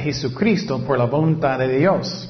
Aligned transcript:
Jesucristo 0.00 0.80
por 0.84 0.98
la 0.98 1.04
voluntad 1.04 1.58
de 1.58 1.78
Dios. 1.78 2.28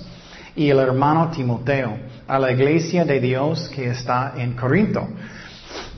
Y 0.55 0.69
el 0.69 0.79
hermano 0.79 1.31
Timoteo, 1.31 1.97
a 2.27 2.39
la 2.39 2.53
iglesia 2.53 3.05
de 3.05 3.21
Dios 3.21 3.69
que 3.75 3.89
está 3.89 4.35
en 4.37 4.53
Corinto, 4.55 5.09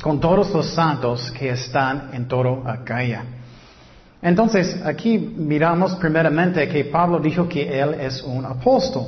con 0.02 0.20
todos 0.20 0.52
los 0.52 0.66
santos 0.66 1.30
que 1.32 1.50
están 1.50 2.10
en 2.12 2.28
todo 2.28 2.62
Acaya. 2.66 3.24
Entonces, 4.20 4.80
aquí 4.84 5.18
miramos 5.18 5.96
primeramente 5.96 6.68
que 6.68 6.84
Pablo 6.84 7.18
dijo 7.18 7.48
que 7.48 7.80
él 7.80 7.94
es 7.94 8.22
un 8.22 8.44
apóstol. 8.44 9.06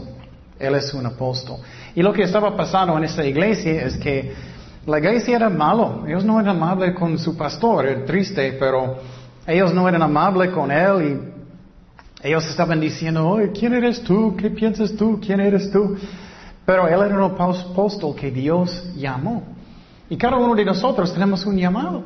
Él 0.59 0.75
es 0.75 0.93
un 0.95 1.07
apóstol. 1.07 1.59
Y 1.95 2.03
lo 2.03 2.13
que 2.13 2.23
estaba 2.23 2.57
pasando 2.57 2.97
en 2.99 3.05
esta 3.05 3.25
iglesia 3.25 3.83
es 3.83 3.97
que 3.97 4.33
la 4.87 4.99
iglesia 4.99 5.37
era 5.37 5.49
malo. 5.49 6.05
Ellos 6.07 6.25
no 6.25 6.41
eran 6.41 6.57
amables 6.57 6.95
con 6.95 7.19
su 7.19 7.37
pastor, 7.37 8.05
triste, 8.07 8.57
pero 8.59 8.97
ellos 9.47 9.73
no 9.73 9.89
eran 9.89 10.03
amables 10.03 10.51
con 10.51 10.71
él 10.71 11.34
ellos 12.25 12.49
estaban 12.49 12.81
diciendo, 12.81 13.39
¿quién 13.53 13.75
eres 13.75 14.03
tú? 14.03 14.35
¿Qué 14.35 14.49
piensas 14.49 14.97
tú? 14.97 15.21
¿Quién 15.21 15.41
eres 15.41 15.71
tú? 15.71 15.95
Pero 16.65 16.89
él 16.89 17.03
era 17.03 17.23
un 17.23 17.33
apóstol 17.33 18.17
que 18.17 18.31
Dios 18.31 18.83
llamó. 18.97 19.43
Y 20.09 20.17
cada 20.17 20.39
uno 20.39 20.55
de 20.55 20.65
nosotros 20.65 21.13
tenemos 21.13 21.45
un 21.45 21.59
llamado. 21.59 22.03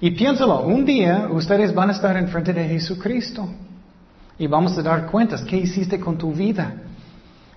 Y 0.00 0.12
piénsalo, 0.12 0.62
un 0.62 0.86
día 0.86 1.28
ustedes 1.30 1.74
van 1.74 1.90
a 1.90 1.92
estar 1.92 2.16
en 2.16 2.28
frente 2.28 2.54
de 2.54 2.66
Jesucristo 2.66 3.46
y 4.38 4.46
vamos 4.46 4.76
a 4.78 4.82
dar 4.82 5.04
cuentas, 5.04 5.42
¿qué 5.42 5.58
hiciste 5.58 6.00
con 6.00 6.16
tu 6.16 6.32
vida? 6.32 6.74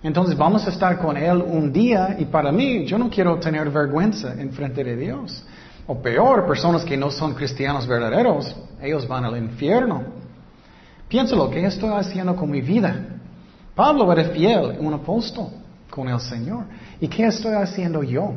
Entonces 0.03 0.37
vamos 0.37 0.67
a 0.67 0.71
estar 0.71 0.97
con 0.97 1.15
Él 1.15 1.41
un 1.41 1.71
día 1.71 2.17
y 2.19 2.25
para 2.25 2.51
mí 2.51 2.85
yo 2.87 2.97
no 2.97 3.09
quiero 3.09 3.39
tener 3.39 3.69
vergüenza 3.69 4.33
en 4.37 4.51
frente 4.51 4.83
de 4.83 4.97
Dios. 4.97 5.45
O 5.87 6.01
peor, 6.01 6.45
personas 6.45 6.83
que 6.83 6.97
no 6.97 7.09
son 7.09 7.35
cristianos 7.35 7.87
verdaderos, 7.87 8.53
ellos 8.81 9.07
van 9.07 9.23
al 9.23 9.37
infierno. 9.37 10.28
Piénsalo, 11.09 11.49
¿qué 11.49 11.65
estoy 11.65 11.89
haciendo 11.89 12.35
con 12.35 12.51
mi 12.51 12.61
vida? 12.61 12.95
Pablo 13.75 14.11
era 14.13 14.25
fiel, 14.25 14.77
un 14.79 14.93
apóstol 14.93 15.47
con 15.89 16.07
el 16.07 16.19
Señor. 16.19 16.65
¿Y 17.01 17.07
qué 17.07 17.25
estoy 17.25 17.55
haciendo 17.55 18.03
yo? 18.03 18.33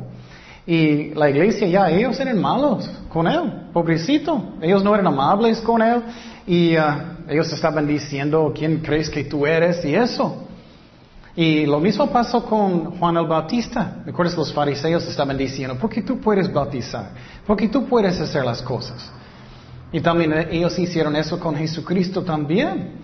Y 0.65 1.13
la 1.13 1.29
iglesia 1.29 1.67
ya, 1.67 1.89
ellos 1.91 2.19
eran 2.19 2.41
malos 2.41 2.89
con 3.09 3.27
él, 3.27 3.69
pobrecito. 3.71 4.55
Ellos 4.59 4.83
no 4.83 4.95
eran 4.95 5.05
amables 5.05 5.61
con 5.61 5.83
él 5.83 6.01
y 6.47 6.75
uh, 6.75 7.29
ellos 7.29 7.53
estaban 7.53 7.85
diciendo, 7.85 8.51
¿quién 8.55 8.79
crees 8.79 9.07
que 9.07 9.23
tú 9.23 9.45
eres? 9.45 9.85
Y 9.85 9.93
eso. 9.93 10.47
Y 11.35 11.67
lo 11.67 11.79
mismo 11.79 12.09
pasó 12.09 12.43
con 12.43 12.97
Juan 12.97 13.17
el 13.17 13.27
Bautista. 13.27 14.01
¿Recuerdas? 14.03 14.35
Los 14.35 14.51
fariseos 14.51 15.05
estaban 15.07 15.37
diciendo, 15.37 15.77
¿por 15.77 15.91
qué 15.91 16.01
tú 16.01 16.19
puedes 16.19 16.51
bautizar? 16.51 17.11
¿Por 17.45 17.55
qué 17.55 17.67
tú 17.67 17.85
puedes 17.85 18.19
hacer 18.19 18.43
las 18.43 18.61
cosas? 18.61 19.11
Y 19.93 20.01
también 20.01 20.33
ellos 20.51 20.77
hicieron 20.79 21.15
eso 21.15 21.39
con 21.39 21.55
Jesucristo 21.55 22.23
también. 22.23 22.95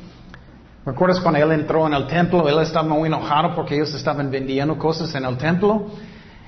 ¿Recuerdas 0.84 1.20
cuando 1.20 1.40
él 1.40 1.52
entró 1.52 1.86
en 1.86 1.94
el 1.94 2.08
templo? 2.08 2.50
Él 2.50 2.58
estaba 2.60 2.88
muy 2.88 3.08
enojado 3.08 3.56
porque 3.56 3.76
ellos 3.76 3.94
estaban 3.94 4.32
vendiendo 4.32 4.76
cosas 4.78 5.14
en 5.14 5.24
el 5.24 5.38
templo. 5.38 5.86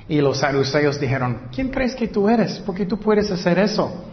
Y 0.09 0.19
los 0.19 0.39
saduceos 0.39 0.99
dijeron, 0.99 1.43
¿quién 1.53 1.69
crees 1.69 1.93
que 1.93 2.07
tú 2.07 2.27
eres? 2.27 2.57
¿Por 2.59 2.73
qué 2.73 2.87
tú 2.87 2.97
puedes 2.97 3.29
hacer 3.29 3.59
eso? 3.59 4.03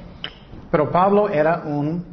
Pero 0.70 0.90
Pablo 0.90 1.30
era 1.30 1.62
un 1.64 2.04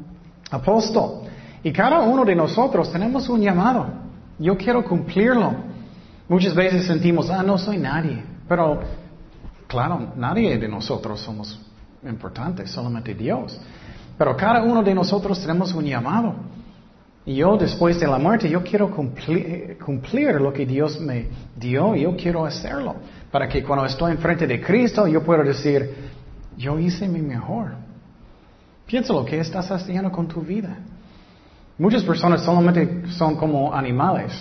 apóstol. 0.50 1.23
Y 1.61 1.73
cada 1.73 2.00
uno 2.00 2.23
de 2.23 2.35
nosotros 2.35 2.89
tenemos 2.89 3.27
un 3.27 3.41
llamado. 3.41 3.85
Yo 4.39 4.55
quiero 4.55 4.81
cumplirlo. 4.85 5.53
Muchas 6.29 6.56
veces 6.56 6.85
sentimos, 6.85 7.29
ah, 7.29 7.44
no 7.44 7.57
soy 7.57 7.78
nadie. 7.78 8.23
Pero, 8.47 8.79
claro, 9.68 10.13
nadie 10.16 10.57
de 10.57 10.69
nosotros 10.69 11.19
somos 11.19 11.59
importantes, 12.01 12.72
solamente 12.72 13.13
Dios. 13.13 13.59
Pero 14.17 14.35
cada 14.35 14.63
uno 14.63 14.81
de 14.81 14.93
nosotros 14.93 15.39
tenemos 15.39 15.73
un 15.73 15.85
llamado. 15.85 16.35
Y 17.25 17.35
yo 17.35 17.57
después 17.57 17.99
de 17.99 18.07
la 18.07 18.19
muerte, 18.19 18.47
yo 18.49 18.63
quiero 18.63 18.89
cumplir, 18.91 20.35
lo 20.39 20.53
que 20.53 20.65
Dios 20.65 20.99
me 20.99 21.27
dio, 21.55 21.95
yo 21.95 22.15
quiero 22.15 22.45
hacerlo. 22.45 22.95
Para 23.31 23.49
que 23.49 23.63
cuando 23.63 23.85
estoy 23.85 24.11
enfrente 24.11 24.45
de 24.45 24.61
Cristo, 24.61 25.07
yo 25.07 25.23
pueda 25.23 25.43
decir, 25.43 25.89
yo 26.55 26.77
hice 26.77 27.07
mi 27.07 27.21
mejor. 27.21 27.71
Piensa 28.85 29.11
lo 29.11 29.25
que 29.25 29.39
estás 29.39 29.71
haciendo 29.71 30.11
con 30.11 30.27
tu 30.27 30.41
vida. 30.41 30.77
Muchas 31.79 32.03
personas 32.03 32.43
solamente 32.43 33.07
son 33.09 33.35
como 33.35 33.73
animales. 33.73 34.39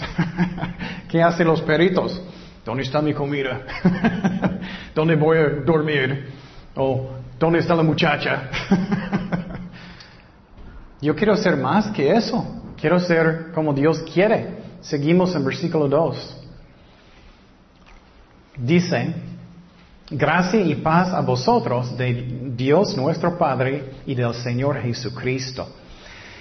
¿Qué 1.09 1.23
hacen 1.23 1.47
los 1.47 1.63
perritos? 1.63 2.23
¿Dónde 2.65 2.83
está 2.83 3.01
mi 3.01 3.15
comida? 3.15 3.63
¿Dónde 4.95 5.17
voy 5.17 5.39
a 5.39 5.49
dormir? 5.65 6.27
¿O 6.77 7.09
dónde 7.39 7.61
está 7.61 7.75
la 7.75 7.83
muchacha? 7.83 8.51
Yo 11.05 11.15
quiero 11.15 11.37
ser 11.37 11.59
más 11.59 11.89
que 11.89 12.13
eso. 12.13 12.43
Quiero 12.81 12.99
ser 12.99 13.53
como 13.55 13.75
Dios 13.75 14.03
quiere. 14.11 14.57
Seguimos 14.81 15.35
en 15.37 15.45
versículo 15.45 15.87
2. 15.87 16.41
Dice, 18.57 19.15
gracia 20.11 20.63
y 20.63 20.77
paz 20.77 21.13
a 21.13 21.21
vosotros 21.21 21.95
de 21.99 22.53
Dios 22.57 22.97
nuestro 22.97 23.37
Padre 23.37 23.97
y 24.07 24.15
del 24.15 24.33
Señor 24.33 24.81
Jesucristo. 24.81 25.69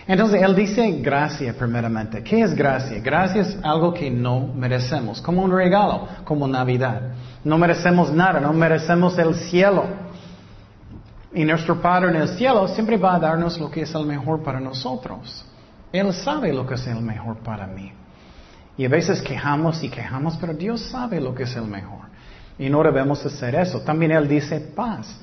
Entonces 0.07 0.41
Él 0.41 0.55
dice 0.55 0.89
gracia 1.01 1.53
primeramente. 1.57 2.23
¿Qué 2.23 2.41
es 2.41 2.55
gracia? 2.55 3.01
Gracia 3.01 3.41
es 3.41 3.57
algo 3.63 3.93
que 3.93 4.09
no 4.09 4.47
merecemos, 4.47 5.19
como 5.19 5.43
un 5.43 5.51
regalo, 5.51 6.07
como 6.23 6.47
Navidad. 6.47 7.15
No 7.43 7.57
merecemos 7.57 8.13
nada, 8.13 8.39
no 8.39 8.53
merecemos 8.53 9.17
el 9.17 9.35
cielo. 9.35 10.02
Y 11.33 11.45
nuestro 11.45 11.81
Padre 11.81 12.09
en 12.09 12.17
el 12.17 12.29
cielo 12.37 12.67
siempre 12.67 12.97
va 12.97 13.15
a 13.15 13.19
darnos 13.19 13.59
lo 13.59 13.71
que 13.71 13.81
es 13.81 13.95
el 13.95 14.05
mejor 14.05 14.43
para 14.43 14.59
nosotros. 14.59 15.45
Él 15.91 16.13
sabe 16.13 16.53
lo 16.53 16.65
que 16.65 16.75
es 16.75 16.87
el 16.87 17.01
mejor 17.01 17.37
para 17.37 17.67
mí. 17.67 17.91
Y 18.77 18.85
a 18.85 18.89
veces 18.89 19.21
quejamos 19.21 19.83
y 19.83 19.89
quejamos, 19.89 20.37
pero 20.37 20.53
Dios 20.53 20.81
sabe 20.81 21.19
lo 21.19 21.33
que 21.33 21.43
es 21.43 21.55
el 21.55 21.65
mejor. 21.65 22.05
Y 22.57 22.69
no 22.69 22.83
debemos 22.83 23.25
hacer 23.25 23.55
eso. 23.55 23.81
También 23.81 24.11
Él 24.11 24.27
dice 24.27 24.59
paz. 24.59 25.19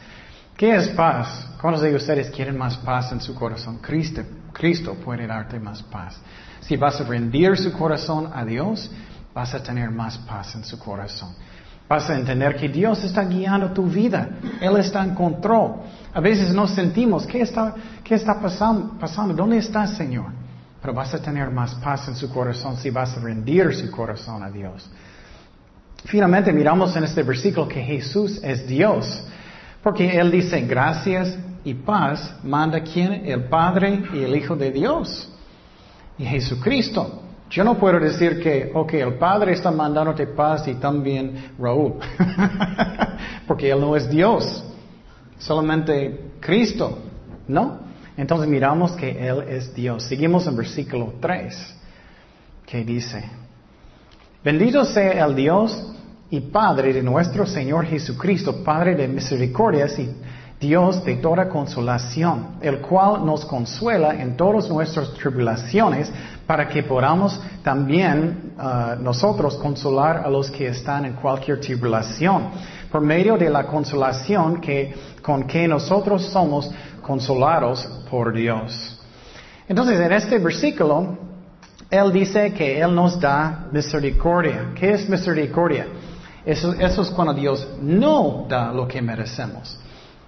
¿Qué 0.56 0.76
es 0.76 0.88
paz? 0.88 1.48
¿Cuántos 1.60 1.82
de 1.82 1.94
ustedes 1.94 2.30
quieren 2.30 2.58
más 2.58 2.76
paz 2.78 3.12
en 3.12 3.20
su 3.20 3.34
corazón? 3.34 3.78
Cristo, 3.78 4.22
Cristo 4.52 4.94
puede 4.94 5.26
darte 5.26 5.58
más 5.58 5.82
paz. 5.82 6.20
Si 6.60 6.76
vas 6.76 7.00
a 7.00 7.04
rendir 7.04 7.56
su 7.56 7.72
corazón 7.72 8.30
a 8.32 8.44
Dios, 8.44 8.90
vas 9.32 9.54
a 9.54 9.62
tener 9.62 9.90
más 9.90 10.18
paz 10.18 10.54
en 10.54 10.64
su 10.64 10.78
corazón. 10.78 11.34
Vas 11.90 12.08
a 12.08 12.16
entender 12.16 12.54
que 12.54 12.68
Dios 12.68 13.02
está 13.02 13.24
guiando 13.24 13.72
tu 13.72 13.82
vida. 13.82 14.28
Él 14.60 14.76
está 14.76 15.02
en 15.02 15.12
control. 15.12 15.72
A 16.14 16.20
veces 16.20 16.54
nos 16.54 16.70
sentimos, 16.70 17.26
¿qué 17.26 17.40
está, 17.40 17.74
qué 18.04 18.14
está 18.14 18.38
pasando? 18.38 19.34
¿Dónde 19.34 19.58
está 19.58 19.88
Señor? 19.88 20.26
Pero 20.80 20.94
vas 20.94 21.12
a 21.14 21.20
tener 21.20 21.50
más 21.50 21.74
paz 21.74 22.06
en 22.06 22.14
su 22.14 22.32
corazón 22.32 22.76
si 22.76 22.90
vas 22.90 23.16
a 23.16 23.20
rendir 23.20 23.74
su 23.74 23.90
corazón 23.90 24.40
a 24.44 24.50
Dios. 24.52 24.88
Finalmente 26.04 26.52
miramos 26.52 26.94
en 26.94 27.02
este 27.02 27.24
versículo 27.24 27.66
que 27.66 27.82
Jesús 27.82 28.38
es 28.40 28.68
Dios. 28.68 29.24
Porque 29.82 30.16
Él 30.16 30.30
dice 30.30 30.60
gracias 30.60 31.36
y 31.64 31.74
paz 31.74 32.36
manda 32.44 32.84
quien? 32.84 33.26
El 33.26 33.48
Padre 33.48 34.04
y 34.14 34.22
el 34.22 34.36
Hijo 34.36 34.54
de 34.54 34.70
Dios. 34.70 35.28
Y 36.18 36.24
Jesucristo. 36.24 37.29
Yo 37.50 37.64
no 37.64 37.76
puedo 37.76 37.98
decir 37.98 38.40
que, 38.40 38.70
ok, 38.72 38.94
el 38.94 39.14
Padre 39.14 39.52
está 39.52 39.72
mandándote 39.72 40.28
paz 40.28 40.68
y 40.68 40.74
también 40.74 41.52
Raúl. 41.58 41.94
Porque 43.46 43.70
Él 43.70 43.80
no 43.80 43.96
es 43.96 44.08
Dios. 44.08 44.64
Solamente 45.36 46.30
Cristo. 46.38 46.98
¿No? 47.48 47.80
Entonces 48.16 48.48
miramos 48.48 48.92
que 48.92 49.26
Él 49.26 49.42
es 49.48 49.74
Dios. 49.74 50.04
Seguimos 50.04 50.46
en 50.46 50.56
versículo 50.56 51.14
3, 51.20 51.76
que 52.66 52.84
dice, 52.84 53.24
bendito 54.44 54.84
sea 54.84 55.24
el 55.24 55.34
Dios 55.34 55.92
y 56.30 56.40
Padre 56.40 56.92
de 56.92 57.02
nuestro 57.02 57.46
Señor 57.46 57.86
Jesucristo, 57.86 58.62
Padre 58.62 58.94
de 58.94 59.08
misericordias 59.08 59.98
y 59.98 60.08
Dios 60.60 61.02
de 61.04 61.16
toda 61.16 61.48
consolación, 61.48 62.58
el 62.60 62.80
cual 62.80 63.24
nos 63.24 63.46
consuela 63.46 64.14
en 64.20 64.36
todas 64.36 64.68
nuestras 64.68 65.14
tribulaciones, 65.14 66.12
para 66.46 66.68
que 66.68 66.82
podamos 66.82 67.40
también 67.62 68.52
uh, 68.58 69.02
nosotros 69.02 69.56
consolar 69.56 70.18
a 70.18 70.28
los 70.28 70.50
que 70.50 70.68
están 70.68 71.06
en 71.06 71.14
cualquier 71.14 71.60
tribulación, 71.60 72.50
por 72.92 73.00
medio 73.00 73.38
de 73.38 73.48
la 73.48 73.66
consolación 73.66 74.60
que, 74.60 74.94
con 75.22 75.44
que 75.44 75.66
nosotros 75.66 76.26
somos 76.26 76.70
consolados 77.00 77.86
por 78.10 78.32
Dios. 78.34 79.00
Entonces, 79.66 79.98
en 79.98 80.12
este 80.12 80.38
versículo, 80.38 81.16
Él 81.90 82.12
dice 82.12 82.52
que 82.52 82.80
Él 82.80 82.94
nos 82.94 83.18
da 83.18 83.66
misericordia. 83.72 84.72
¿Qué 84.74 84.92
es 84.92 85.08
misericordia? 85.08 85.86
Eso, 86.44 86.74
es 86.74 87.10
cuando 87.10 87.32
Dios 87.32 87.66
no 87.80 88.46
da 88.48 88.72
lo 88.72 88.86
que 88.86 89.00
merecemos. 89.00 89.78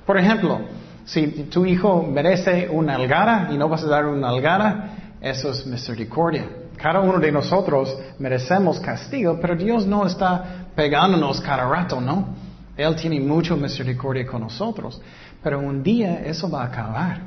Por 0.07 0.19
ejemplo, 0.19 0.61
si 1.05 1.27
tu 1.45 1.67
hijo 1.67 2.03
merece 2.03 2.69
una 2.71 2.95
algara 2.95 3.49
y 3.53 3.57
no 3.57 3.69
vas 3.69 3.85
a 3.85 3.89
dar 3.89 4.07
una 4.07 4.29
algara, 4.29 5.15
eso 5.21 5.51
es 5.51 5.67
misericordia. 5.67 6.47
Cada 6.77 7.01
uno 7.01 7.19
de 7.19 7.31
nosotros 7.31 7.97
merecemos 8.19 8.81
castigo, 8.81 9.39
pero 9.41 9.55
Dios 9.55 9.87
no 9.87 10.07
está 10.07 10.67
pegándonos 10.75 11.41
cada 11.41 11.69
rato, 11.69 12.01
¿no? 12.01 12.35
Él 12.77 12.97
tiene 12.97 13.21
mucha 13.21 13.55
misericordia 13.55 14.27
con 14.27 14.41
nosotros. 14.41 15.01
Pero 15.43 15.61
un 15.61 15.83
día 15.83 16.23
eso 16.25 16.49
va 16.51 16.63
a 16.63 16.67
acabar. 16.67 17.21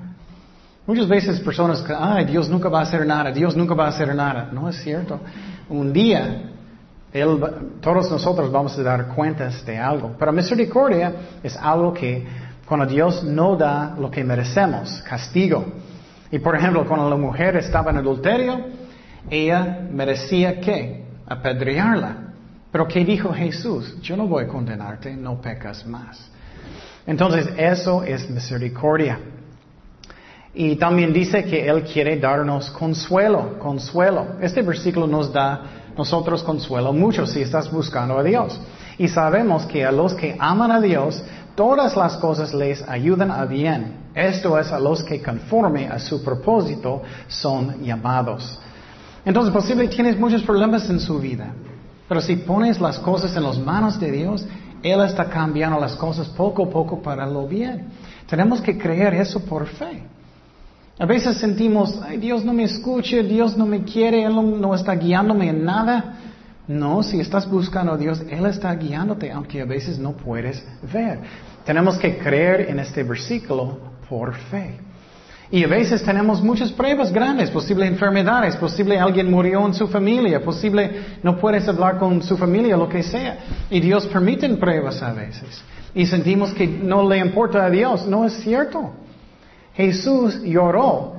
Muchas 0.87 1.07
veces 1.07 1.39
personas, 1.39 1.83
ay, 1.89 2.25
Dios 2.25 2.49
nunca 2.49 2.69
va 2.69 2.79
a 2.79 2.83
hacer 2.83 3.05
nada, 3.05 3.31
Dios 3.31 3.55
nunca 3.55 3.73
va 3.73 3.85
a 3.85 3.89
hacer 3.89 4.13
nada. 4.13 4.49
No 4.51 4.69
es 4.69 4.77
cierto. 4.77 5.19
Un 5.69 5.91
día, 5.91 6.51
él, 7.11 7.39
todos 7.81 8.11
nosotros 8.11 8.51
vamos 8.51 8.77
a 8.77 8.83
dar 8.83 9.07
cuentas 9.07 9.65
de 9.65 9.77
algo. 9.77 10.15
Pero 10.17 10.31
misericordia 10.31 11.13
es 11.41 11.55
algo 11.57 11.93
que 11.93 12.25
cuando 12.65 12.85
Dios 12.85 13.23
no 13.23 13.55
da 13.55 13.95
lo 13.97 14.09
que 14.09 14.23
merecemos, 14.23 15.01
castigo. 15.03 15.65
Y 16.31 16.39
por 16.39 16.55
ejemplo, 16.55 16.85
cuando 16.87 17.09
la 17.09 17.15
mujer 17.15 17.55
estaba 17.57 17.91
en 17.91 17.97
adulterio, 17.97 18.59
ella 19.29 19.87
merecía 19.91 20.59
qué? 20.59 21.05
Apedrearla. 21.27 22.17
Pero 22.71 22.87
¿qué 22.87 23.05
dijo 23.05 23.31
Jesús? 23.31 24.01
Yo 24.01 24.17
no 24.17 24.27
voy 24.27 24.45
a 24.45 24.47
condenarte, 24.47 25.15
no 25.15 25.39
pecas 25.39 25.85
más. 25.85 26.29
Entonces, 27.07 27.47
eso 27.57 28.03
es 28.03 28.29
misericordia. 28.29 29.19
Y 30.53 30.77
también 30.77 31.13
dice 31.13 31.43
que 31.43 31.67
Él 31.67 31.83
quiere 31.83 32.17
darnos 32.17 32.71
consuelo, 32.71 33.59
consuelo. 33.59 34.37
Este 34.41 34.61
versículo 34.61 35.05
nos 35.05 35.31
da 35.31 35.61
nosotros 35.97 36.43
consuelo 36.43 36.91
mucho 36.93 37.25
si 37.25 37.41
estás 37.41 37.71
buscando 37.71 38.17
a 38.17 38.23
Dios. 38.23 38.59
Y 38.97 39.07
sabemos 39.07 39.65
que 39.65 39.85
a 39.85 39.91
los 39.91 40.13
que 40.13 40.35
aman 40.39 40.71
a 40.71 40.81
Dios, 40.81 41.23
todas 41.55 41.95
las 41.95 42.17
cosas 42.17 42.53
les 42.53 42.81
ayudan 42.87 43.31
a 43.31 43.45
bien. 43.45 44.09
Esto 44.13 44.57
es 44.59 44.71
a 44.71 44.79
los 44.79 45.03
que 45.03 45.21
conforme 45.21 45.87
a 45.87 45.99
su 45.99 46.23
propósito 46.23 47.01
son 47.27 47.83
llamados. 47.83 48.59
Entonces, 49.25 49.53
posible 49.53 49.87
tienes 49.87 50.19
muchos 50.19 50.43
problemas 50.43 50.89
en 50.89 50.99
su 50.99 51.19
vida. 51.19 51.53
Pero 52.07 52.21
si 52.21 52.35
pones 52.35 52.79
las 52.79 52.99
cosas 52.99 53.35
en 53.35 53.43
las 53.43 53.57
manos 53.57 53.99
de 53.99 54.11
Dios, 54.11 54.45
Él 54.83 55.01
está 55.01 55.25
cambiando 55.25 55.79
las 55.79 55.95
cosas 55.95 56.27
poco 56.29 56.65
a 56.65 56.69
poco 56.69 57.01
para 57.01 57.25
lo 57.25 57.47
bien. 57.47 57.87
Tenemos 58.27 58.61
que 58.61 58.77
creer 58.77 59.15
eso 59.15 59.39
por 59.39 59.65
fe. 59.65 60.03
A 60.97 61.05
veces 61.05 61.37
sentimos, 61.37 61.99
ay, 62.07 62.17
Dios 62.17 62.45
no 62.45 62.53
me 62.53 62.63
escucha, 62.63 63.17
Dios 63.17 63.57
no 63.57 63.65
me 63.65 63.83
quiere, 63.83 64.23
Él 64.23 64.33
no, 64.61 64.73
está 64.73 64.95
guiándome 64.95 65.49
en 65.49 65.65
nada. 65.65 66.17
No, 66.67 67.03
si 67.03 67.19
estás 67.19 67.49
buscando 67.49 67.93
a 67.93 67.97
Dios, 67.97 68.21
Él 68.29 68.45
está 68.47 68.73
guiándote, 68.73 69.31
aunque 69.31 69.61
a 69.61 69.65
veces 69.65 69.99
no 69.99 70.13
puedes 70.13 70.65
ver. 70.91 71.19
Tenemos 71.63 71.97
que 71.97 72.17
creer 72.17 72.69
en 72.69 72.79
este 72.79 73.03
versículo 73.03 73.77
por 74.09 74.33
fe. 74.33 74.79
Y 75.51 75.63
a 75.63 75.67
veces 75.67 76.03
tenemos 76.03 76.41
muchas 76.41 76.71
pruebas 76.71 77.13
grandes, 77.13 77.51
posible 77.51 77.85
enfermedades, 77.85 78.55
posible 78.55 78.99
alguien 78.99 79.29
murió 79.29 79.65
en 79.65 79.75
su 79.75 79.87
familia, 79.87 80.43
posible 80.43 81.19
no 81.21 81.37
puedes 81.37 81.67
hablar 81.67 81.99
con 81.99 82.23
su 82.23 82.35
familia, 82.35 82.75
lo 82.75 82.89
que 82.89 83.03
sea. 83.03 83.37
Y 83.69 83.79
Dios 83.79 84.07
permite 84.07 84.49
pruebas 84.55 85.03
a 85.03 85.13
veces. 85.13 85.63
Y 85.93 86.07
sentimos 86.07 86.51
que 86.53 86.67
no 86.67 87.07
le 87.07 87.19
importa 87.19 87.63
a 87.63 87.69
Dios. 87.69 88.07
No 88.07 88.25
es 88.25 88.33
cierto. 88.41 88.91
Jesús 89.75 90.41
lloró 90.41 91.13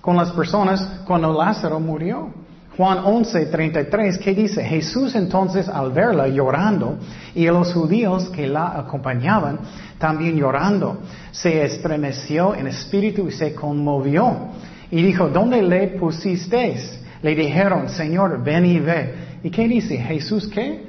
con 0.00 0.16
las 0.16 0.32
personas 0.32 1.02
cuando 1.06 1.32
Lázaro 1.32 1.78
murió. 1.78 2.32
Juan 2.78 2.98
11, 3.04 3.46
33, 3.46 4.18
¿qué 4.18 4.32
dice? 4.32 4.62
Jesús 4.62 5.16
entonces 5.16 5.68
al 5.68 5.90
verla 5.90 6.28
llorando 6.28 6.96
y 7.34 7.44
los 7.46 7.74
judíos 7.74 8.28
que 8.28 8.46
la 8.46 8.78
acompañaban 8.78 9.58
también 9.98 10.36
llorando, 10.36 10.98
se 11.32 11.64
estremeció 11.64 12.54
en 12.54 12.68
espíritu 12.68 13.26
y 13.26 13.32
se 13.32 13.52
conmovió. 13.52 14.50
Y 14.92 15.02
dijo, 15.02 15.28
¿dónde 15.28 15.60
le 15.60 15.88
pusisteis? 15.98 17.00
Le 17.20 17.34
dijeron, 17.34 17.88
Señor, 17.88 18.44
ven 18.44 18.64
y 18.64 18.78
ve. 18.78 19.14
¿Y 19.42 19.50
qué 19.50 19.66
dice? 19.66 19.96
Jesús, 19.96 20.46
¿qué? 20.46 20.84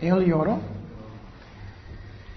Él 0.00 0.24
lloró. 0.24 0.60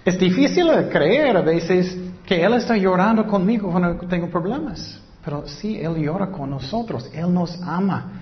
Es 0.04 0.18
difícil 0.18 0.66
creer 0.90 1.36
a 1.36 1.42
veces 1.42 1.96
que 2.26 2.42
Él 2.42 2.54
está 2.54 2.76
llorando 2.76 3.28
conmigo 3.28 3.70
cuando 3.70 3.94
tengo 4.08 4.28
problemas. 4.28 5.00
Pero 5.24 5.46
sí, 5.46 5.78
Él 5.80 5.94
llora 6.02 6.32
con 6.32 6.50
nosotros. 6.50 7.08
Él 7.14 7.32
nos 7.32 7.62
ama. 7.62 8.17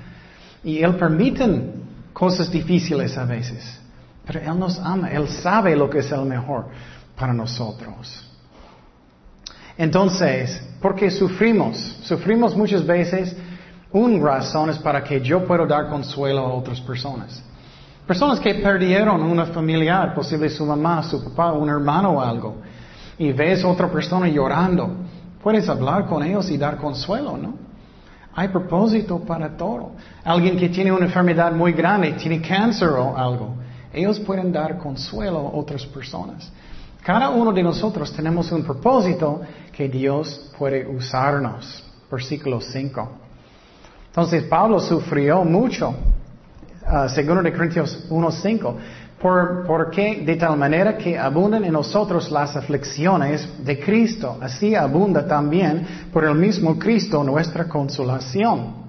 Y 0.64 0.82
Él 0.82 0.96
permite 0.96 1.72
cosas 2.12 2.50
difíciles 2.50 3.16
a 3.16 3.24
veces. 3.24 3.80
Pero 4.26 4.40
Él 4.40 4.58
nos 4.58 4.78
ama. 4.78 5.10
Él 5.10 5.28
sabe 5.28 5.76
lo 5.76 5.88
que 5.88 5.98
es 5.98 6.10
el 6.10 6.24
mejor 6.24 6.66
para 7.16 7.32
nosotros. 7.32 8.22
Entonces, 9.78 10.62
¿por 10.80 10.94
qué 10.94 11.10
sufrimos? 11.10 11.76
Sufrimos 12.02 12.56
muchas 12.56 12.84
veces. 12.84 13.36
Un 13.92 14.22
razón 14.22 14.70
es 14.70 14.78
para 14.78 15.02
que 15.04 15.20
yo 15.20 15.46
pueda 15.46 15.66
dar 15.66 15.88
consuelo 15.88 16.40
a 16.40 16.54
otras 16.54 16.80
personas. 16.80 17.42
Personas 18.06 18.40
que 18.40 18.54
perdieron 18.54 19.22
una 19.22 19.46
familiar, 19.46 20.14
posible 20.14 20.48
su 20.48 20.64
mamá, 20.64 21.02
su 21.02 21.22
papá, 21.24 21.52
un 21.52 21.68
hermano 21.68 22.10
o 22.12 22.20
algo 22.20 22.56
y 23.18 23.32
ves 23.32 23.64
otra 23.64 23.88
persona 23.88 24.28
llorando, 24.28 24.90
puedes 25.42 25.68
hablar 25.68 26.06
con 26.06 26.22
ellos 26.22 26.50
y 26.50 26.58
dar 26.58 26.76
consuelo, 26.76 27.36
¿no? 27.36 27.65
Hay 28.36 28.48
propósito 28.48 29.18
para 29.20 29.56
todo. 29.56 29.92
Alguien 30.22 30.58
que 30.58 30.68
tiene 30.68 30.92
una 30.92 31.06
enfermedad 31.06 31.52
muy 31.52 31.72
grande, 31.72 32.12
tiene 32.12 32.42
cáncer 32.42 32.90
o 32.90 33.16
algo, 33.16 33.54
ellos 33.94 34.20
pueden 34.20 34.52
dar 34.52 34.76
consuelo 34.76 35.38
a 35.38 35.56
otras 35.56 35.86
personas. 35.86 36.52
Cada 37.02 37.30
uno 37.30 37.50
de 37.50 37.62
nosotros 37.62 38.12
tenemos 38.12 38.52
un 38.52 38.62
propósito 38.62 39.40
que 39.72 39.88
Dios 39.88 40.52
puede 40.58 40.86
usarnos. 40.86 41.82
Versículo 42.10 42.60
5. 42.60 43.08
Entonces 44.08 44.42
Pablo 44.44 44.80
sufrió 44.80 45.42
mucho. 45.42 45.94
Uh, 46.86 47.08
segundo 47.08 47.42
de 47.42 47.52
Corintios 47.52 48.06
1.5. 48.10 48.74
Por, 49.26 49.90
qué? 49.90 50.22
de 50.24 50.36
tal 50.36 50.56
manera 50.56 50.96
que 50.96 51.18
abundan 51.18 51.64
en 51.64 51.72
nosotros 51.72 52.30
las 52.30 52.54
aflicciones 52.54 53.48
de 53.64 53.80
Cristo, 53.80 54.38
así 54.40 54.76
abunda 54.76 55.26
también 55.26 55.84
por 56.12 56.24
el 56.24 56.36
mismo 56.36 56.78
Cristo 56.78 57.24
nuestra 57.24 57.64
consolación. 57.64 58.86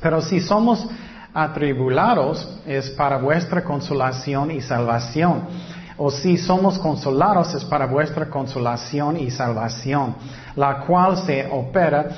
Pero 0.00 0.22
si 0.22 0.38
somos 0.40 0.86
atribulados 1.34 2.60
es 2.64 2.90
para 2.90 3.18
vuestra 3.18 3.64
consolación 3.64 4.52
y 4.52 4.60
salvación. 4.60 5.48
O 5.96 6.12
si 6.12 6.36
somos 6.36 6.78
consolados 6.78 7.52
es 7.54 7.64
para 7.64 7.86
vuestra 7.86 8.30
consolación 8.30 9.16
y 9.16 9.32
salvación, 9.32 10.14
la 10.54 10.78
cual 10.86 11.16
se 11.16 11.48
opera 11.50 12.08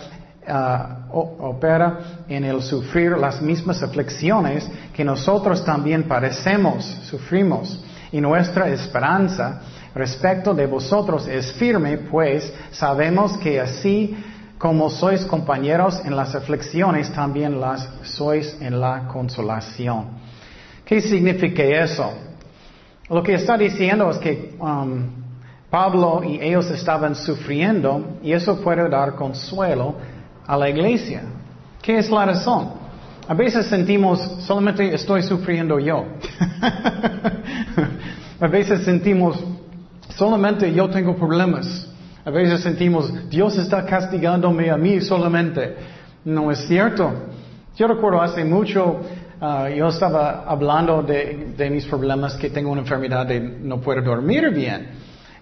Uh, 0.47 1.04
opera 1.15 1.99
en 2.29 2.45
el 2.45 2.63
sufrir 2.63 3.13
las 3.13 3.41
mismas 3.41 3.83
aflicciones 3.83 4.69
que 4.93 5.05
nosotros 5.05 5.65
también 5.65 6.05
padecemos, 6.05 6.85
sufrimos. 7.05 7.83
Y 8.13 8.21
nuestra 8.21 8.69
esperanza 8.69 9.61
respecto 9.95 10.55
de 10.55 10.67
vosotros 10.67 11.27
es 11.27 11.53
firme, 11.53 11.99
pues 11.99 12.53
sabemos 12.71 13.37
que 13.39 13.61
así 13.61 14.17
como 14.59 14.89
sois 14.89 15.25
compañeros 15.25 16.01
en 16.05 16.17
las 16.17 16.35
aflicciones, 16.35 17.13
también 17.13 17.61
las 17.61 17.89
sois 18.03 18.57
en 18.61 18.81
la 18.81 19.09
consolación. 19.09 20.07
¿Qué 20.85 21.01
significa 21.01 21.63
eso? 21.63 22.13
Lo 23.09 23.23
que 23.23 23.35
está 23.35 23.57
diciendo 23.59 24.11
es 24.11 24.19
que 24.19 24.57
um, 24.59 25.25
Pablo 25.71 26.23
y 26.25 26.41
ellos 26.41 26.71
estaban 26.71 27.15
sufriendo 27.15 28.19
y 28.23 28.33
eso 28.33 28.61
puede 28.61 28.89
dar 28.89 29.15
consuelo 29.15 29.97
a 30.47 30.57
la 30.57 30.69
iglesia. 30.69 31.23
¿Qué 31.83 31.99
es 31.99 32.11
la 32.11 32.27
razón? 32.27 32.85
A 33.27 33.35
veces 33.35 33.67
sentimos, 33.67 34.21
solamente 34.41 34.95
estoy 34.95 35.23
sufriendo 35.23 35.79
yo. 35.79 36.05
a 38.41 38.47
veces 38.47 38.85
sentimos, 38.85 39.43
solamente 40.11 40.73
yo 40.73 40.89
tengo 40.91 41.17
problemas. 41.17 41.91
A 42.25 42.31
veces 42.31 42.61
sentimos, 42.61 43.29
Dios 43.29 43.57
está 43.57 43.85
castigándome 43.85 44.71
a 44.71 44.77
mí 44.77 45.01
solamente. 45.01 45.77
No 46.25 46.51
es 46.51 46.67
cierto. 46.67 47.13
Yo 47.77 47.87
recuerdo 47.87 48.23
hace 48.23 48.45
mucho, 48.45 49.01
uh, 49.41 49.69
yo 49.69 49.89
estaba 49.89 50.45
hablando 50.47 51.03
de, 51.03 51.55
de, 51.57 51.71
mis 51.71 51.87
problemas 51.87 52.35
que 52.37 52.51
tengo 52.51 52.71
una 52.71 52.83
enfermedad 52.83 53.27
de 53.27 53.41
no 53.41 53.81
puedo 53.81 54.01
dormir 54.03 54.51
bien. 54.55 54.91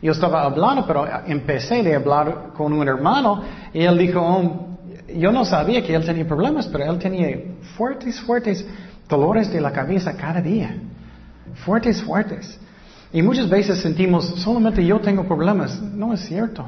Yo 0.00 0.12
estaba 0.12 0.42
hablando, 0.42 0.84
pero 0.86 1.06
empecé 1.26 1.82
de 1.82 1.94
hablar 1.94 2.50
con 2.56 2.72
un 2.72 2.88
hermano 2.88 3.42
y 3.72 3.82
él 3.82 3.98
dijo, 3.98 4.20
oh, 4.20 4.71
yo 5.08 5.32
no 5.32 5.44
sabía 5.44 5.82
que 5.82 5.94
él 5.94 6.04
tenía 6.04 6.26
problemas, 6.26 6.66
pero 6.66 6.90
él 6.90 6.98
tenía 6.98 7.38
fuertes, 7.76 8.20
fuertes 8.20 8.64
dolores 9.08 9.52
de 9.52 9.60
la 9.60 9.72
cabeza 9.72 10.16
cada 10.16 10.40
día. 10.40 10.76
Fuertes, 11.64 12.02
fuertes. 12.02 12.58
Y 13.12 13.22
muchas 13.22 13.48
veces 13.48 13.80
sentimos, 13.80 14.26
solamente 14.36 14.84
yo 14.84 15.00
tengo 15.00 15.24
problemas. 15.24 15.80
No 15.80 16.14
es 16.14 16.20
cierto. 16.20 16.64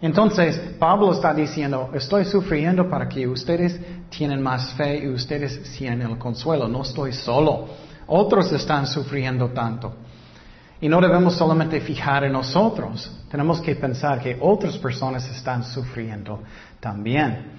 Entonces, 0.00 0.58
Pablo 0.80 1.12
está 1.12 1.32
diciendo, 1.32 1.90
estoy 1.94 2.24
sufriendo 2.24 2.90
para 2.90 3.08
que 3.08 3.28
ustedes 3.28 3.78
tienen 4.10 4.42
más 4.42 4.72
fe 4.74 5.04
y 5.04 5.08
ustedes 5.08 5.60
sientan 5.68 6.10
el 6.10 6.18
consuelo. 6.18 6.66
No 6.66 6.82
estoy 6.82 7.12
solo. 7.12 7.68
Otros 8.08 8.50
están 8.52 8.86
sufriendo 8.88 9.50
tanto. 9.50 9.94
Y 10.80 10.88
no 10.88 11.00
debemos 11.00 11.36
solamente 11.36 11.80
fijar 11.80 12.24
en 12.24 12.32
nosotros. 12.32 13.08
Tenemos 13.30 13.60
que 13.60 13.76
pensar 13.76 14.20
que 14.20 14.36
otras 14.40 14.76
personas 14.78 15.30
están 15.30 15.62
sufriendo 15.62 16.40
también. 16.82 17.52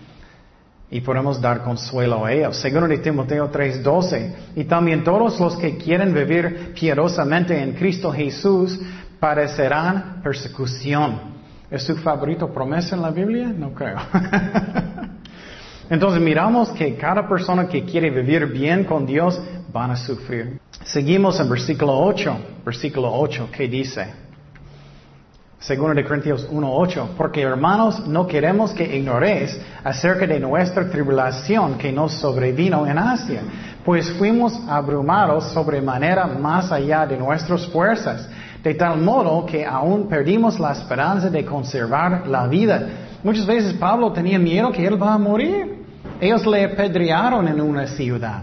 Y 0.91 1.01
podemos 1.01 1.41
dar 1.41 1.63
consuelo 1.63 2.25
a 2.25 2.31
ellos. 2.31 2.57
Segundo 2.57 2.87
de 2.87 2.97
Timoteo 2.99 3.49
3:12. 3.49 4.35
Y 4.55 4.65
también 4.65 5.03
todos 5.03 5.39
los 5.39 5.55
que 5.55 5.77
quieren 5.77 6.13
vivir 6.13 6.73
piadosamente 6.79 7.57
en 7.59 7.73
Cristo 7.73 8.11
Jesús 8.11 8.79
padecerán 9.19 10.21
persecución. 10.21 11.33
¿Es 11.71 11.83
su 11.83 11.95
favorito 11.95 12.53
promesa 12.53 12.95
en 12.95 13.01
la 13.01 13.09
Biblia? 13.09 13.47
No 13.47 13.73
creo. 13.73 13.97
Entonces 15.89 16.21
miramos 16.21 16.69
que 16.71 16.95
cada 16.95 17.27
persona 17.27 17.67
que 17.67 17.83
quiere 17.85 18.09
vivir 18.09 18.45
bien 18.47 18.83
con 18.83 19.05
Dios 19.05 19.41
van 19.71 19.91
a 19.91 19.95
sufrir. 19.95 20.59
Seguimos 20.83 21.39
en 21.39 21.49
versículo 21.49 21.97
8, 21.97 22.37
versículo 22.65 23.11
8, 23.11 23.49
¿qué 23.51 23.67
dice? 23.67 24.22
Segundo 25.63 25.95
de 25.95 26.03
Corintios 26.03 26.45
1.8, 26.51 27.11
porque 27.15 27.41
hermanos, 27.41 28.05
no 28.05 28.27
queremos 28.27 28.71
que 28.73 28.97
ignoréis 28.97 29.57
acerca 29.81 30.27
de 30.27 30.37
nuestra 30.37 30.89
tribulación 30.89 31.77
que 31.77 31.89
nos 31.89 32.15
sobrevino 32.15 32.85
en 32.85 32.97
Asia, 32.97 33.43
pues 33.85 34.11
fuimos 34.11 34.59
abrumados 34.67 35.53
sobremanera 35.53 36.27
más 36.27 36.69
allá 36.69 37.07
de 37.07 37.17
nuestras 37.17 37.65
fuerzas, 37.67 38.27
de 38.61 38.73
tal 38.73 38.99
modo 38.99 39.45
que 39.45 39.65
aún 39.65 40.09
perdimos 40.09 40.59
la 40.59 40.73
esperanza 40.73 41.29
de 41.29 41.45
conservar 41.45 42.27
la 42.27 42.45
vida. 42.47 42.85
Muchas 43.23 43.45
veces 43.45 43.71
Pablo 43.75 44.11
tenía 44.11 44.37
miedo 44.37 44.69
que 44.69 44.85
él 44.85 45.01
va 45.01 45.13
a 45.13 45.17
morir. 45.17 45.85
Ellos 46.19 46.45
le 46.45 46.65
apedrearon 46.65 47.47
en 47.47 47.61
una 47.61 47.87
ciudad. 47.87 48.41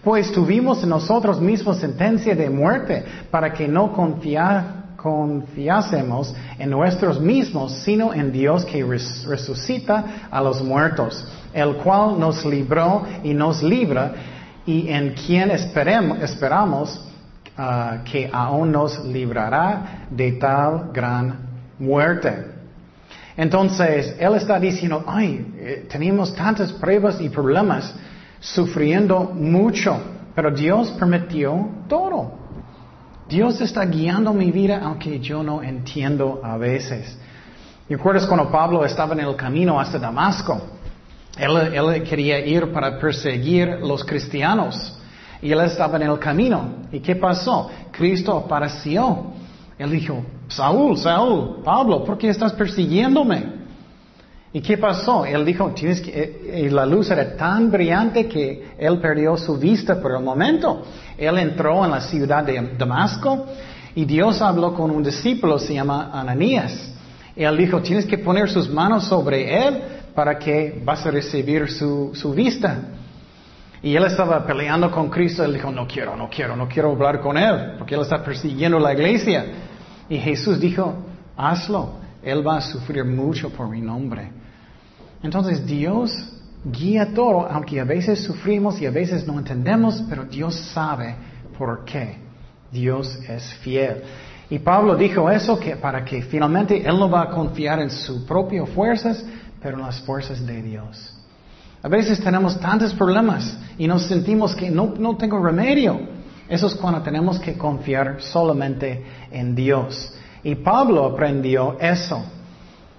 Pues 0.00 0.30
tuvimos 0.30 0.80
en 0.84 0.90
nosotros 0.90 1.40
mismos 1.40 1.78
sentencia 1.78 2.36
de 2.36 2.48
muerte 2.48 3.04
para 3.32 3.52
que 3.52 3.66
no 3.66 3.92
confiásemos 5.06 6.34
en 6.58 6.70
nosotros 6.70 7.20
mismos, 7.20 7.72
sino 7.84 8.12
en 8.12 8.32
Dios 8.32 8.64
que 8.64 8.82
resucita 8.82 10.26
a 10.28 10.40
los 10.40 10.60
muertos, 10.60 11.24
el 11.54 11.76
cual 11.76 12.18
nos 12.18 12.44
libró 12.44 13.04
y 13.22 13.32
nos 13.32 13.62
libra, 13.62 14.14
y 14.66 14.88
en 14.88 15.14
quien 15.14 15.52
esperamos 15.52 17.00
ah, 17.56 17.98
que 18.04 18.28
aún 18.32 18.72
nos 18.72 19.04
librará 19.04 20.08
de 20.10 20.32
tal 20.32 20.90
gran 20.92 21.36
muerte. 21.78 22.46
Entonces, 23.36 24.16
Él 24.18 24.34
está 24.34 24.58
diciendo, 24.58 25.04
ay, 25.06 25.54
eh, 25.56 25.86
tenemos 25.88 26.34
tantas 26.34 26.72
pruebas 26.72 27.20
y 27.20 27.28
problemas, 27.28 27.94
sufriendo 28.40 29.20
mucho, 29.20 30.00
pero 30.34 30.50
Dios 30.50 30.90
permitió 30.98 31.68
todo. 31.86 32.45
Dios 33.28 33.60
está 33.60 33.84
guiando 33.84 34.32
mi 34.32 34.52
vida 34.52 34.80
aunque 34.82 35.18
yo 35.18 35.42
no 35.42 35.62
entiendo 35.62 36.40
a 36.42 36.56
veces. 36.56 37.18
¿Recuerdas 37.88 38.26
cuando 38.26 38.50
Pablo 38.50 38.84
estaba 38.84 39.14
en 39.14 39.20
el 39.20 39.36
camino 39.36 39.80
hasta 39.80 39.98
Damasco? 39.98 40.60
Él, 41.36 41.74
él 41.74 42.02
quería 42.04 42.38
ir 42.38 42.72
para 42.72 42.98
perseguir 42.98 43.78
los 43.80 44.04
cristianos 44.04 44.98
y 45.42 45.52
él 45.52 45.60
estaba 45.60 45.96
en 45.96 46.02
el 46.02 46.18
camino. 46.18 46.86
¿Y 46.90 47.00
qué 47.00 47.16
pasó? 47.16 47.70
Cristo 47.90 48.36
apareció. 48.36 49.32
Él 49.78 49.90
dijo, 49.90 50.24
Saúl, 50.48 50.96
Saúl, 50.96 51.62
Pablo, 51.62 52.04
¿por 52.04 52.16
qué 52.16 52.28
estás 52.28 52.52
persiguiéndome? 52.52 53.55
¿Y 54.56 54.62
qué 54.62 54.78
pasó? 54.78 55.26
Él 55.26 55.44
dijo, 55.44 55.70
tienes 55.72 56.00
que, 56.00 56.40
eh, 56.46 56.62
y 56.64 56.70
la 56.70 56.86
luz 56.86 57.10
era 57.10 57.36
tan 57.36 57.70
brillante 57.70 58.26
que 58.26 58.68
él 58.78 58.98
perdió 59.00 59.36
su 59.36 59.58
vista 59.58 60.00
por 60.00 60.12
el 60.12 60.22
momento. 60.22 60.82
Él 61.18 61.36
entró 61.36 61.84
en 61.84 61.90
la 61.90 62.00
ciudad 62.00 62.42
de 62.42 62.74
Damasco 62.78 63.48
y 63.94 64.06
Dios 64.06 64.40
habló 64.40 64.72
con 64.72 64.90
un 64.90 65.02
discípulo, 65.02 65.58
se 65.58 65.74
llama 65.74 66.08
Ananías. 66.10 66.90
Y 67.36 67.42
él 67.42 67.54
dijo, 67.54 67.82
tienes 67.82 68.06
que 68.06 68.16
poner 68.16 68.48
sus 68.48 68.70
manos 68.70 69.04
sobre 69.04 69.66
él 69.66 69.82
para 70.14 70.38
que 70.38 70.80
vas 70.82 71.04
a 71.04 71.10
recibir 71.10 71.68
su, 71.68 72.12
su 72.14 72.32
vista. 72.32 72.78
Y 73.82 73.94
él 73.94 74.04
estaba 74.06 74.46
peleando 74.46 74.90
con 74.90 75.10
Cristo. 75.10 75.44
Él 75.44 75.52
dijo, 75.52 75.70
no 75.70 75.86
quiero, 75.86 76.16
no 76.16 76.30
quiero, 76.30 76.56
no 76.56 76.66
quiero 76.66 76.92
hablar 76.92 77.20
con 77.20 77.36
él, 77.36 77.74
porque 77.76 77.94
él 77.94 78.00
está 78.00 78.24
persiguiendo 78.24 78.78
la 78.78 78.94
iglesia. 78.94 79.44
Y 80.08 80.16
Jesús 80.16 80.58
dijo, 80.58 80.94
hazlo. 81.36 82.06
Él 82.22 82.44
va 82.44 82.56
a 82.56 82.60
sufrir 82.62 83.04
mucho 83.04 83.50
por 83.50 83.68
mi 83.68 83.82
nombre. 83.82 84.45
Entonces 85.26 85.66
Dios 85.66 86.16
guía 86.64 87.12
todo, 87.12 87.48
aunque 87.50 87.80
a 87.80 87.84
veces 87.84 88.22
sufrimos 88.22 88.80
y 88.80 88.86
a 88.86 88.92
veces 88.92 89.26
no 89.26 89.36
entendemos, 89.40 90.00
pero 90.08 90.24
Dios 90.24 90.54
sabe 90.72 91.16
por 91.58 91.84
qué. 91.84 92.18
Dios 92.70 93.18
es 93.28 93.42
fiel. 93.54 94.02
Y 94.48 94.60
Pablo 94.60 94.94
dijo 94.94 95.28
eso 95.28 95.58
que 95.58 95.74
para 95.74 96.04
que 96.04 96.22
finalmente 96.22 96.80
él 96.80 96.96
no 96.96 97.10
va 97.10 97.22
a 97.22 97.30
confiar 97.30 97.80
en 97.80 97.90
sus 97.90 98.22
propias 98.22 98.70
fuerzas, 98.70 99.24
pero 99.60 99.78
en 99.78 99.82
las 99.82 100.00
fuerzas 100.02 100.46
de 100.46 100.62
Dios. 100.62 101.12
A 101.82 101.88
veces 101.88 102.20
tenemos 102.20 102.60
tantos 102.60 102.94
problemas 102.94 103.58
y 103.76 103.88
nos 103.88 104.02
sentimos 104.02 104.54
que 104.54 104.70
no, 104.70 104.94
no 104.96 105.16
tengo 105.16 105.44
remedio. 105.44 105.98
Eso 106.48 106.68
es 106.68 106.76
cuando 106.76 107.02
tenemos 107.02 107.40
que 107.40 107.58
confiar 107.58 108.18
solamente 108.20 109.04
en 109.32 109.56
Dios. 109.56 110.14
Y 110.44 110.54
Pablo 110.54 111.04
aprendió 111.04 111.76
eso. 111.80 112.24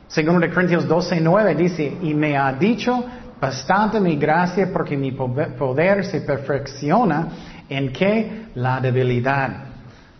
Segundo 0.08 0.40
de 0.40 0.54
Corintios 0.54 0.88
12, 0.88 1.20
9 1.20 1.56
dice, 1.56 1.98
y 2.02 2.14
me 2.14 2.38
ha 2.38 2.54
dicho, 2.54 3.04
bastante 3.40 4.00
mi 4.00 4.16
gracia 4.16 4.72
porque 4.72 4.96
mi 4.96 5.12
poder 5.12 6.06
se 6.06 6.22
perfecciona 6.22 7.28
en 7.68 7.92
que 7.92 8.48
la 8.56 8.80
debilidad. 8.80 9.66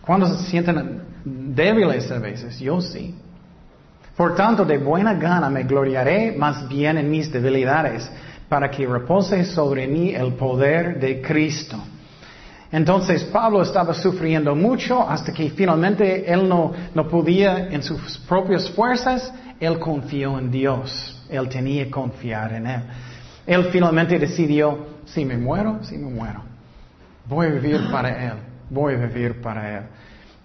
Cuando 0.02 0.26
se 0.26 0.44
sienten 0.50 1.02
débiles 1.24 2.10
a 2.10 2.18
veces, 2.18 2.58
yo 2.58 2.80
sí. 2.80 3.14
Por 4.16 4.34
tanto, 4.34 4.64
de 4.64 4.78
buena 4.78 5.14
gana 5.14 5.48
me 5.48 5.62
gloriaré 5.62 6.32
más 6.36 6.68
bien 6.68 6.98
en 6.98 7.10
mis 7.10 7.32
debilidades, 7.32 8.10
para 8.48 8.70
que 8.70 8.86
repose 8.86 9.44
sobre 9.44 9.86
mí 9.86 10.14
el 10.14 10.32
poder 10.34 10.98
de 10.98 11.20
Cristo. 11.20 11.76
Entonces 12.70 13.24
Pablo 13.24 13.62
estaba 13.62 13.94
sufriendo 13.94 14.54
mucho 14.54 15.08
hasta 15.08 15.32
que 15.32 15.50
finalmente 15.50 16.30
él 16.30 16.48
no, 16.48 16.72
no 16.94 17.08
podía 17.08 17.68
en 17.70 17.82
sus 17.82 18.18
propias 18.18 18.70
fuerzas 18.70 19.32
él 19.60 19.78
confió 19.78 20.38
en 20.38 20.50
Dios. 20.50 21.26
Él 21.28 21.48
tenía 21.48 21.84
que 21.84 21.90
confiar 21.90 22.52
en 22.52 22.66
Él. 22.66 22.82
Él 23.46 23.64
finalmente 23.70 24.18
decidió, 24.18 24.86
si 25.04 25.24
me 25.24 25.36
muero, 25.36 25.82
si 25.82 25.96
me 25.96 26.10
muero. 26.10 26.42
Voy 27.26 27.46
a 27.46 27.50
vivir 27.50 27.90
para 27.90 28.26
Él. 28.26 28.34
Voy 28.70 28.94
a 28.94 28.98
vivir 28.98 29.40
para 29.40 29.78
Él. 29.78 29.84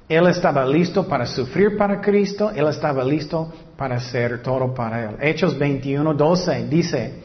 Él 0.09 0.27
estaba 0.27 0.65
listo 0.65 1.07
para 1.07 1.25
sufrir 1.25 1.77
para 1.77 2.01
Cristo. 2.01 2.51
Él 2.51 2.67
estaba 2.67 3.03
listo 3.03 3.53
para 3.77 3.95
hacer 3.95 4.41
todo 4.41 4.73
para 4.73 5.09
Él. 5.09 5.17
Hechos 5.21 5.57
21, 5.57 6.13
12 6.13 6.67
dice, 6.67 7.23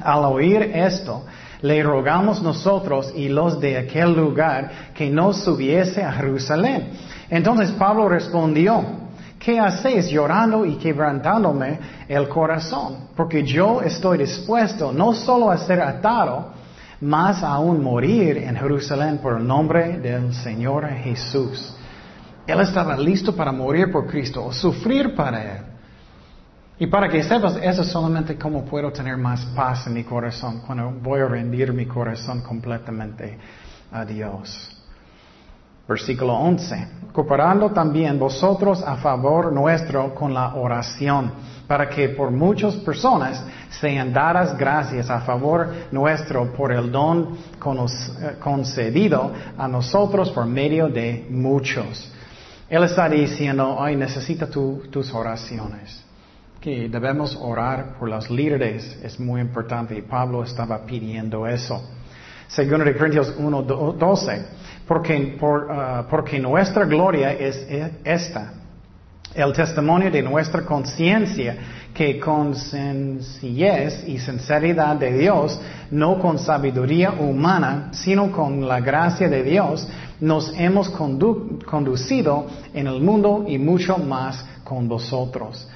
al 0.00 0.24
oír 0.24 0.62
esto, 0.62 1.24
le 1.60 1.82
rogamos 1.82 2.42
nosotros 2.42 3.12
y 3.14 3.28
los 3.28 3.60
de 3.60 3.78
aquel 3.78 4.14
lugar 4.14 4.92
que 4.94 5.10
no 5.10 5.32
subiese 5.32 6.02
a 6.02 6.12
Jerusalén. 6.12 6.90
Entonces 7.30 7.70
Pablo 7.72 8.08
respondió, 8.08 8.84
¿Qué 9.38 9.58
hacéis 9.58 10.10
llorando 10.10 10.66
y 10.66 10.76
quebrantándome 10.76 11.78
el 12.08 12.28
corazón? 12.28 13.08
Porque 13.16 13.44
yo 13.44 13.80
estoy 13.82 14.18
dispuesto 14.18 14.92
no 14.92 15.12
solo 15.12 15.50
a 15.50 15.58
ser 15.58 15.80
atado, 15.80 16.52
más 17.00 17.44
aún 17.44 17.82
morir 17.82 18.38
en 18.38 18.56
Jerusalén 18.56 19.18
por 19.18 19.38
el 19.38 19.46
nombre 19.46 19.98
del 19.98 20.34
Señor 20.34 20.88
Jesús. 20.88 21.74
Él 22.46 22.60
estaba 22.60 22.96
listo 22.96 23.36
para 23.36 23.52
morir 23.52 23.92
por 23.92 24.08
Cristo 24.08 24.44
o 24.44 24.52
sufrir 24.52 25.14
para 25.14 25.42
Él. 25.42 25.62
Y 26.80 26.86
para 26.86 27.08
que 27.08 27.22
sepas, 27.24 27.56
eso 27.56 27.82
es 27.82 27.88
solamente 27.88 28.38
como 28.38 28.64
puedo 28.64 28.92
tener 28.92 29.16
más 29.16 29.44
paz 29.46 29.88
en 29.88 29.94
mi 29.94 30.04
corazón, 30.04 30.62
cuando 30.64 30.92
voy 30.92 31.20
a 31.20 31.26
rendir 31.26 31.72
mi 31.72 31.86
corazón 31.86 32.40
completamente 32.42 33.36
a 33.90 34.04
Dios. 34.04 34.76
Versículo 35.88 36.34
11. 36.34 36.88
Cooperando 37.12 37.70
también 37.70 38.18
vosotros 38.18 38.82
a 38.86 38.96
favor 38.96 39.52
nuestro 39.52 40.14
con 40.14 40.32
la 40.32 40.54
oración, 40.54 41.32
para 41.66 41.88
que 41.88 42.10
por 42.10 42.30
muchas 42.30 42.76
personas 42.76 43.42
sean 43.70 44.12
dadas 44.12 44.56
gracias 44.56 45.10
a 45.10 45.22
favor 45.22 45.68
nuestro 45.90 46.52
por 46.52 46.70
el 46.70 46.92
don 46.92 47.36
eh, 47.36 48.36
concedido 48.38 49.32
a 49.56 49.66
nosotros 49.66 50.30
por 50.30 50.46
medio 50.46 50.88
de 50.88 51.26
muchos. 51.28 52.12
Él 52.68 52.84
está 52.84 53.08
diciendo, 53.08 53.78
ay, 53.80 53.96
necesita 53.96 54.46
tus 54.46 55.12
oraciones. 55.12 56.07
Que 56.60 56.88
debemos 56.88 57.36
orar 57.40 57.96
por 57.98 58.08
los 58.08 58.30
líderes, 58.30 58.98
es 59.02 59.18
muy 59.20 59.40
importante. 59.40 59.96
Y 59.96 60.02
Pablo 60.02 60.42
estaba 60.42 60.84
pidiendo 60.84 61.46
eso. 61.46 61.82
Segundo 62.48 62.84
de 62.84 62.96
Corintios 62.96 63.34
1, 63.38 63.62
12 63.62 64.46
porque, 64.88 65.38
ah, 65.42 66.06
porque 66.08 66.40
nuestra 66.40 66.86
gloria 66.86 67.32
es 67.32 67.66
esta, 68.02 68.54
el 69.34 69.52
testimonio 69.52 70.10
de 70.10 70.22
nuestra 70.22 70.64
conciencia, 70.64 71.56
que 71.92 72.18
con 72.18 72.54
sencillez 72.54 74.08
y 74.08 74.18
sinceridad 74.18 74.96
de 74.96 75.12
Dios, 75.18 75.60
no 75.90 76.18
con 76.18 76.38
sabiduría 76.38 77.12
humana, 77.12 77.90
sino 77.92 78.32
con 78.32 78.66
la 78.66 78.80
gracia 78.80 79.28
de 79.28 79.42
Dios, 79.42 79.86
nos 80.20 80.52
hemos 80.58 80.88
conducido 80.90 82.46
en 82.72 82.86
el 82.86 83.00
mundo 83.00 83.44
y 83.46 83.58
mucho 83.58 83.98
más 83.98 84.44
con 84.64 84.88
vosotros. 84.88 85.68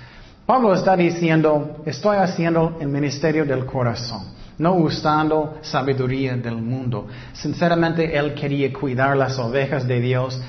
Pablo 0.46 0.74
está 0.74 0.96
diciendo, 0.96 1.82
estoy 1.86 2.16
haciendo 2.16 2.76
el 2.80 2.88
ministerio 2.88 3.44
del 3.44 3.64
corazón 3.64 4.32
no 4.58 4.74
usando 4.74 5.58
sabiduría 5.62 6.36
del 6.36 6.56
mundo. 6.56 7.08
Sinceramente, 7.32 8.16
él 8.16 8.34
quería 8.34 8.72
cuidar 8.72 9.16
las 9.16 9.38
ovejas 9.38 9.86
de 9.88 10.00
Dios 10.00 10.40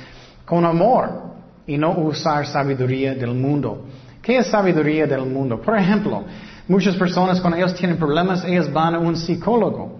con 0.45 0.65
amor 0.65 1.33
y 1.65 1.77
no 1.77 1.91
usar 1.97 2.45
sabiduría 2.45 3.15
del 3.15 3.33
mundo. 3.33 3.85
¿Qué 4.21 4.37
es 4.37 4.47
sabiduría 4.47 5.07
del 5.07 5.25
mundo? 5.25 5.59
Por 5.61 5.77
ejemplo, 5.77 6.23
muchas 6.67 6.95
personas 6.95 7.41
cuando 7.41 7.57
ellos 7.57 7.73
tienen 7.73 7.97
problemas, 7.97 8.43
ellos 8.43 8.71
van 8.71 8.95
a 8.95 8.99
un 8.99 9.15
psicólogo. 9.15 9.99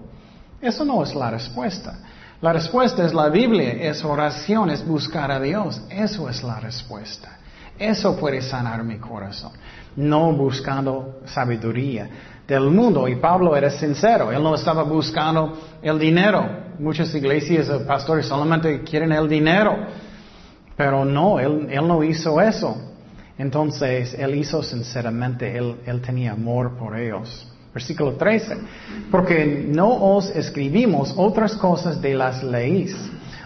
Eso 0.60 0.84
no 0.84 1.02
es 1.02 1.14
la 1.14 1.30
respuesta. 1.30 1.98
La 2.40 2.52
respuesta 2.52 3.04
es 3.04 3.14
la 3.14 3.28
Biblia, 3.28 3.72
es 3.72 4.04
oración, 4.04 4.70
es 4.70 4.86
buscar 4.86 5.30
a 5.30 5.40
Dios. 5.40 5.82
Eso 5.90 6.28
es 6.28 6.42
la 6.42 6.60
respuesta. 6.60 7.38
Eso 7.78 8.16
puede 8.16 8.40
sanar 8.42 8.84
mi 8.84 8.98
corazón. 8.98 9.52
No 9.96 10.32
buscando 10.32 11.20
sabiduría 11.24 12.08
del 12.46 12.70
mundo. 12.70 13.08
Y 13.08 13.16
Pablo 13.16 13.56
era 13.56 13.70
sincero. 13.70 14.32
Él 14.32 14.42
no 14.42 14.54
estaba 14.54 14.82
buscando 14.82 15.56
el 15.82 15.98
dinero. 15.98 16.64
Muchas 16.78 17.14
iglesias 17.14 17.68
o 17.70 17.86
pastores 17.86 18.26
solamente 18.26 18.82
quieren 18.82 19.12
el 19.12 19.28
dinero. 19.28 19.76
Pero 20.76 21.04
no, 21.04 21.38
él, 21.38 21.68
él 21.70 21.86
no 21.86 22.02
hizo 22.02 22.40
eso. 22.40 22.76
Entonces, 23.38 24.14
él 24.14 24.34
hizo 24.36 24.62
sinceramente, 24.62 25.56
él, 25.56 25.76
él 25.86 26.00
tenía 26.00 26.32
amor 26.32 26.76
por 26.76 26.96
ellos. 26.96 27.48
Versículo 27.72 28.12
13. 28.12 28.56
Porque 29.10 29.66
no 29.68 29.88
os 29.88 30.30
escribimos 30.30 31.12
otras 31.16 31.56
cosas 31.56 32.00
de 32.00 32.14
las 32.14 32.44
leyes, 32.44 32.94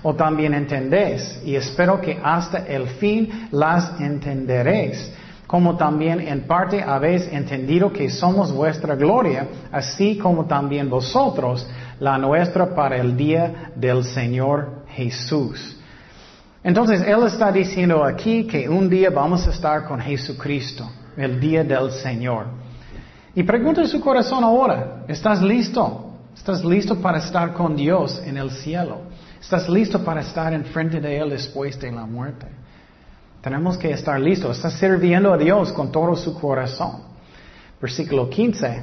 o 0.02 0.14
también 0.14 0.52
entendéis, 0.52 1.40
y 1.45 1.57
espero 1.57 2.00
que 2.00 2.21
hasta 2.23 2.59
el 2.67 2.87
fin 2.88 3.49
las 3.50 3.99
entenderéis, 3.99 5.11
como 5.49 5.78
también 5.78 6.21
en 6.21 6.47
parte 6.47 6.83
habéis 6.83 7.26
entendido 7.33 7.90
que 7.90 8.11
somos 8.11 8.52
vuestra 8.52 8.95
gloria, 8.95 9.49
así 9.73 10.19
como 10.19 10.45
también 10.45 10.90
vosotros 10.90 11.67
la 11.99 12.19
nuestra 12.19 12.75
para 12.75 12.99
el 12.99 13.17
día 13.17 13.73
del 13.75 14.05
Señor 14.05 14.85
Jesús. 14.88 15.75
Entonces, 16.62 17.00
Él 17.00 17.26
está 17.26 17.50
diciendo 17.50 18.05
aquí 18.05 18.47
que 18.47 18.69
un 18.69 18.90
día 18.90 19.09
vamos 19.09 19.47
a 19.47 19.50
estar 19.50 19.87
con 19.87 19.99
Jesucristo, 20.00 20.87
el 21.17 21.40
día 21.40 21.64
del 21.64 21.93
Señor. 21.93 22.49
Y 23.35 23.43
pregunta 23.43 23.81
en 23.81 23.88
su 23.88 24.02
corazón 24.02 24.45
ahora, 24.45 25.05
¿estás 25.09 25.40
listo? 25.40 26.12
¿Estás 26.37 26.62
listo 26.62 27.00
para 27.00 27.19
estar 27.19 27.55
con 27.55 27.75
Dios 27.75 28.21
en 28.23 28.37
el 28.37 28.50
cielo? 28.50 29.00
¿Estás 29.40 29.67
listo 29.67 30.05
para 30.05 30.21
estar 30.21 30.52
enfrente 30.52 31.00
de 31.00 31.17
Él 31.17 31.31
después 31.31 31.81
de 31.81 31.90
la 31.90 32.05
muerte? 32.05 32.49
Tenemos 33.49 33.78
que 33.78 33.90
estar 33.90 34.21
listos. 34.21 34.59
Estás 34.59 34.75
sirviendo 34.75 35.33
a 35.33 35.38
Dios 35.38 35.73
con 35.73 35.90
todo 35.90 36.14
su 36.14 36.38
corazón. 36.38 36.99
Versículo 37.81 38.28
15. 38.28 38.83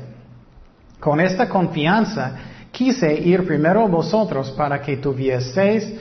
Con 1.00 1.20
esta 1.20 1.48
confianza 1.48 2.32
quise 2.72 3.14
ir 3.14 3.46
primero 3.46 3.84
a 3.84 3.88
vosotros 3.88 4.50
para 4.58 4.82
que 4.82 4.98
tuvieseis 4.98 5.94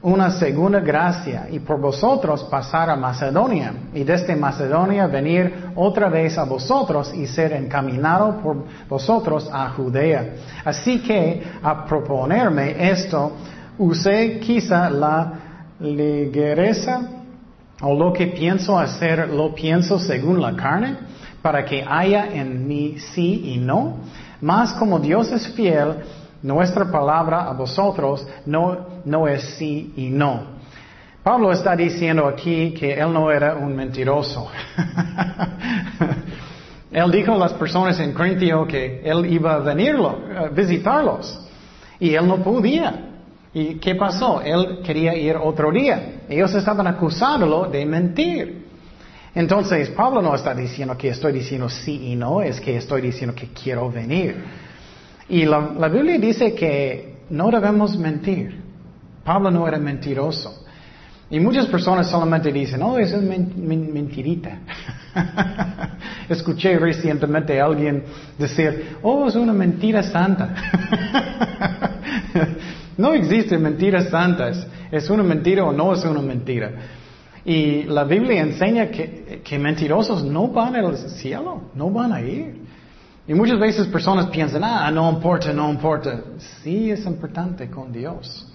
una 0.00 0.30
segunda 0.30 0.80
gracia 0.80 1.48
y 1.50 1.58
por 1.58 1.78
vosotros 1.78 2.44
pasar 2.44 2.88
a 2.88 2.96
Macedonia 2.96 3.74
y 3.92 4.02
desde 4.02 4.34
Macedonia 4.34 5.06
venir 5.08 5.72
otra 5.74 6.08
vez 6.08 6.38
a 6.38 6.44
vosotros 6.44 7.12
y 7.12 7.26
ser 7.26 7.52
encaminado 7.52 8.40
por 8.40 8.64
vosotros 8.88 9.46
a 9.52 9.68
Judea. 9.72 10.36
Así 10.64 11.02
que 11.02 11.42
a 11.62 11.84
proponerme 11.84 12.90
esto, 12.90 13.32
usé 13.76 14.38
quizá 14.40 14.88
la 14.88 15.32
ligereza 15.80 17.10
o 17.80 17.94
lo 17.94 18.12
que 18.12 18.28
pienso 18.28 18.78
hacer, 18.78 19.28
lo 19.28 19.54
pienso 19.54 19.98
según 19.98 20.40
la 20.40 20.56
carne, 20.56 20.96
para 21.42 21.64
que 21.64 21.84
haya 21.86 22.32
en 22.32 22.66
mí 22.66 22.96
sí 22.98 23.52
y 23.54 23.58
no. 23.58 23.98
Mas 24.40 24.72
como 24.74 24.98
Dios 24.98 25.30
es 25.30 25.48
fiel, 25.54 25.96
nuestra 26.42 26.90
palabra 26.90 27.44
a 27.44 27.52
vosotros 27.52 28.26
no, 28.46 28.86
no 29.04 29.28
es 29.28 29.42
sí 29.56 29.92
y 29.96 30.08
no. 30.08 30.56
Pablo 31.22 31.50
está 31.50 31.74
diciendo 31.74 32.26
aquí 32.26 32.72
que 32.72 32.94
él 32.94 33.12
no 33.12 33.30
era 33.30 33.56
un 33.56 33.74
mentiroso. 33.74 34.48
él 36.92 37.10
dijo 37.10 37.32
a 37.32 37.38
las 37.38 37.52
personas 37.54 37.98
en 37.98 38.12
Corintio 38.12 38.66
que 38.66 39.02
él 39.04 39.26
iba 39.26 39.54
a 39.54 39.58
venirlo, 39.58 40.20
a 40.38 40.48
visitarlos. 40.48 41.42
Y 41.98 42.14
él 42.14 42.28
no 42.28 42.36
podía. 42.36 43.15
¿Y 43.54 43.76
qué 43.76 43.94
pasó? 43.94 44.40
Él 44.42 44.80
quería 44.84 45.14
ir 45.14 45.36
otro 45.36 45.70
día. 45.70 46.22
Ellos 46.28 46.54
estaban 46.54 46.86
acusándolo 46.86 47.70
de 47.70 47.86
mentir. 47.86 48.66
Entonces, 49.34 49.90
Pablo 49.90 50.22
no 50.22 50.34
está 50.34 50.54
diciendo 50.54 50.96
que 50.96 51.08
estoy 51.08 51.32
diciendo 51.32 51.68
sí 51.68 52.12
y 52.12 52.16
no, 52.16 52.40
es 52.40 52.60
que 52.60 52.76
estoy 52.76 53.02
diciendo 53.02 53.34
que 53.34 53.48
quiero 53.48 53.90
venir. 53.90 54.34
Y 55.28 55.44
la, 55.44 55.88
Biblia 55.88 56.18
dice 56.18 56.54
que 56.54 57.18
no 57.30 57.50
debemos 57.50 57.98
mentir. 57.98 58.62
Pablo 59.24 59.50
no 59.50 59.68
era 59.68 59.78
mentiroso. 59.78 60.64
Y 61.28 61.40
muchas 61.40 61.66
personas 61.66 62.08
solamente 62.08 62.52
dicen, 62.52 62.80
oh, 62.82 62.96
es 62.98 63.12
mentirita. 63.20 64.60
Escuché 66.28 66.78
recientemente 66.78 67.60
a 67.60 67.64
alguien 67.64 68.04
decir, 68.38 68.96
oh, 69.02 69.26
es 69.26 69.34
una 69.34 69.52
mentira 69.52 70.02
santa. 70.02 70.54
no 72.96 73.12
existen 73.12 73.62
mentiras 73.62 74.08
santas. 74.10 74.66
¿Es 74.90 75.10
una 75.10 75.22
mentira 75.22 75.64
o 75.64 75.72
no 75.72 75.92
es 75.92 76.04
una 76.04 76.22
mentira? 76.22 76.72
Y 77.44 77.84
la 77.84 78.04
Biblia 78.04 78.42
enseña 78.42 78.88
que, 78.88 79.40
que 79.44 79.58
mentirosos 79.58 80.24
no 80.24 80.48
van 80.48 80.74
al 80.76 80.96
cielo, 80.96 81.70
no 81.74 81.90
van 81.90 82.12
a 82.12 82.20
ir. 82.20 82.66
Y 83.28 83.34
muchas 83.34 83.58
veces 83.58 83.86
personas 83.88 84.26
piensan, 84.26 84.62
ah, 84.64 84.90
no 84.90 85.10
importa, 85.10 85.52
no 85.52 85.70
importa. 85.70 86.22
Sí 86.62 86.90
es 86.90 87.04
importante 87.06 87.68
con 87.68 87.92
Dios. 87.92 88.48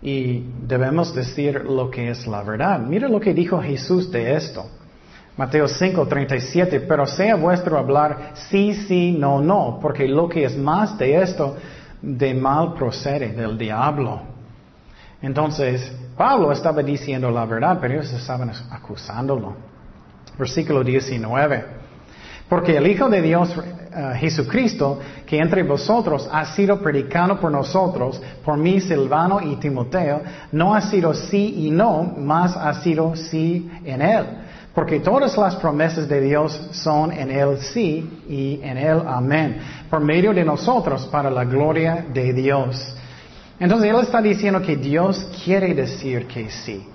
Y 0.00 0.44
debemos 0.66 1.14
decir 1.14 1.64
lo 1.64 1.90
que 1.90 2.10
es 2.10 2.26
la 2.26 2.42
verdad. 2.42 2.78
Mira 2.80 3.08
lo 3.08 3.18
que 3.18 3.34
dijo 3.34 3.60
Jesús 3.60 4.10
de 4.10 4.34
esto. 4.36 4.66
Mateo 5.36 5.68
5, 5.68 6.06
37, 6.06 6.80
pero 6.80 7.06
sea 7.06 7.36
vuestro 7.36 7.78
hablar 7.78 8.32
sí, 8.50 8.74
sí, 8.74 9.12
no, 9.12 9.40
no, 9.40 9.78
porque 9.80 10.08
lo 10.08 10.28
que 10.28 10.42
es 10.44 10.58
más 10.58 10.98
de 10.98 11.22
esto, 11.22 11.56
de 12.02 12.34
mal 12.34 12.74
procede 12.74 13.32
del 13.32 13.56
diablo. 13.56 14.20
Entonces, 15.20 15.92
Pablo 16.16 16.52
estaba 16.52 16.82
diciendo 16.82 17.30
la 17.30 17.44
verdad, 17.44 17.78
pero 17.80 17.94
ellos 17.94 18.12
estaban 18.12 18.50
acusándolo. 18.70 19.54
Versículo 20.38 20.84
19. 20.84 21.78
Porque 22.48 22.76
el 22.76 22.86
Hijo 22.86 23.08
de 23.08 23.20
Dios, 23.20 23.54
eh, 23.58 24.14
Jesucristo, 24.16 24.98
que 25.26 25.38
entre 25.38 25.62
vosotros 25.64 26.28
ha 26.32 26.46
sido 26.46 26.80
predicado 26.80 27.38
por 27.38 27.52
nosotros, 27.52 28.22
por 28.44 28.56
mí, 28.56 28.80
Silvano 28.80 29.40
y 29.40 29.56
Timoteo, 29.56 30.22
no 30.52 30.74
ha 30.74 30.80
sido 30.80 31.12
sí 31.12 31.66
y 31.66 31.70
no, 31.70 32.02
más 32.02 32.56
ha 32.56 32.74
sido 32.74 33.14
sí 33.16 33.70
en 33.84 34.00
Él. 34.00 34.26
Porque 34.78 35.00
todas 35.00 35.36
las 35.36 35.56
promesas 35.56 36.08
de 36.08 36.20
Dios 36.20 36.68
son 36.70 37.10
en 37.10 37.32
Él 37.32 37.58
sí 37.58 38.08
y 38.28 38.60
en 38.62 38.78
Él 38.78 39.02
amén. 39.08 39.56
Por 39.90 40.00
medio 40.00 40.32
de 40.32 40.44
nosotros 40.44 41.04
para 41.06 41.28
la 41.32 41.44
gloria 41.44 42.06
de 42.14 42.32
Dios. 42.32 42.94
Entonces 43.58 43.90
Él 43.90 43.96
está 44.00 44.22
diciendo 44.22 44.62
que 44.62 44.76
Dios 44.76 45.32
quiere 45.42 45.74
decir 45.74 46.28
que 46.28 46.48
sí. 46.48 46.86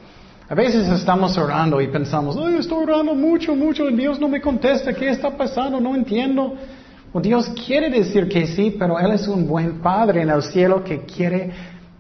A 0.48 0.56
veces 0.56 0.88
estamos 0.88 1.38
orando 1.38 1.82
y 1.82 1.90
pensamos, 1.90 2.38
Ay, 2.38 2.56
estoy 2.56 2.84
orando 2.84 3.16
mucho, 3.16 3.54
mucho, 3.54 3.90
y 3.90 3.98
Dios 3.98 4.18
no 4.18 4.30
me 4.30 4.40
contesta, 4.40 4.94
¿qué 4.94 5.10
está 5.10 5.32
pasando? 5.32 5.82
No 5.82 5.94
entiendo. 5.94 6.56
Dios 7.16 7.50
quiere 7.66 7.90
decir 7.90 8.30
que 8.30 8.48
sí, 8.48 8.78
pero 8.80 8.98
Él 8.98 9.12
es 9.12 9.28
un 9.28 9.46
buen 9.46 9.82
Padre 9.82 10.22
en 10.22 10.30
el 10.30 10.42
cielo 10.42 10.86
que 10.86 11.02
quiere 11.02 11.52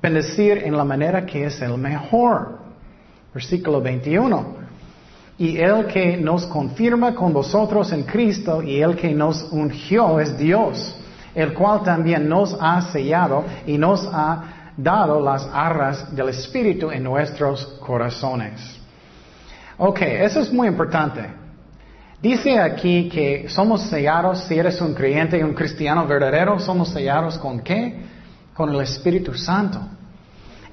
bendecir 0.01 0.59
en 0.59 0.77
la 0.77 0.85
manera 0.85 1.25
que 1.25 1.43
es 1.43 1.61
el 1.61 1.77
mejor. 1.77 2.59
Versículo 3.33 3.81
21. 3.81 4.62
Y 5.37 5.57
el 5.57 5.87
que 5.87 6.17
nos 6.17 6.45
confirma 6.45 7.15
con 7.15 7.33
vosotros 7.33 7.91
en 7.91 8.03
Cristo 8.03 8.61
y 8.61 8.81
el 8.81 8.95
que 8.95 9.13
nos 9.13 9.43
ungió 9.51 10.19
es 10.19 10.37
Dios, 10.37 10.95
el 11.33 11.53
cual 11.53 11.81
también 11.83 12.29
nos 12.29 12.55
ha 12.59 12.81
sellado 12.91 13.43
y 13.65 13.77
nos 13.77 14.07
ha 14.11 14.71
dado 14.77 15.19
las 15.19 15.47
arras 15.51 16.15
del 16.15 16.29
Espíritu 16.29 16.91
en 16.91 17.03
nuestros 17.03 17.65
corazones. 17.79 18.79
Ok, 19.77 20.01
eso 20.01 20.39
es 20.39 20.53
muy 20.53 20.67
importante. 20.67 21.25
Dice 22.21 22.57
aquí 22.57 23.09
que 23.09 23.49
somos 23.49 23.81
sellados, 23.81 24.45
si 24.45 24.57
eres 24.57 24.79
un 24.79 24.93
creyente 24.93 25.37
y 25.37 25.43
un 25.43 25.53
cristiano 25.53 26.07
verdadero, 26.07 26.59
somos 26.59 26.89
sellados 26.89 27.37
con 27.37 27.59
qué? 27.59 28.01
Con 28.53 28.73
el 28.73 28.81
Espíritu 28.81 29.33
Santo. 29.33 29.81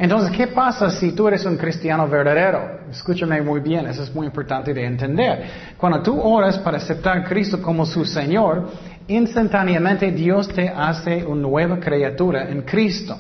Entonces, 0.01 0.35
¿qué 0.35 0.47
pasa 0.47 0.89
si 0.89 1.13
tú 1.13 1.29
eres 1.29 1.45
un 1.45 1.59
cristiano 1.59 2.09
verdadero? 2.09 2.87
Escúchame 2.91 3.43
muy 3.43 3.61
bien, 3.61 3.87
eso 3.87 4.03
es 4.03 4.15
muy 4.15 4.27
importante 4.27 4.73
de 4.73 4.83
entender. 4.83 5.45
Cuando 5.77 6.01
tú 6.01 6.19
oras 6.19 6.59
para 6.59 6.79
aceptar 6.79 7.19
a 7.19 7.25
Cristo 7.25 7.61
como 7.61 7.85
su 7.85 8.07
Señor, 8.07 8.67
instantáneamente 9.09 10.11
Dios 10.11 10.49
te 10.49 10.71
hace 10.71 11.23
una 11.23 11.43
nueva 11.43 11.79
criatura 11.79 12.49
en 12.49 12.63
Cristo. 12.63 13.15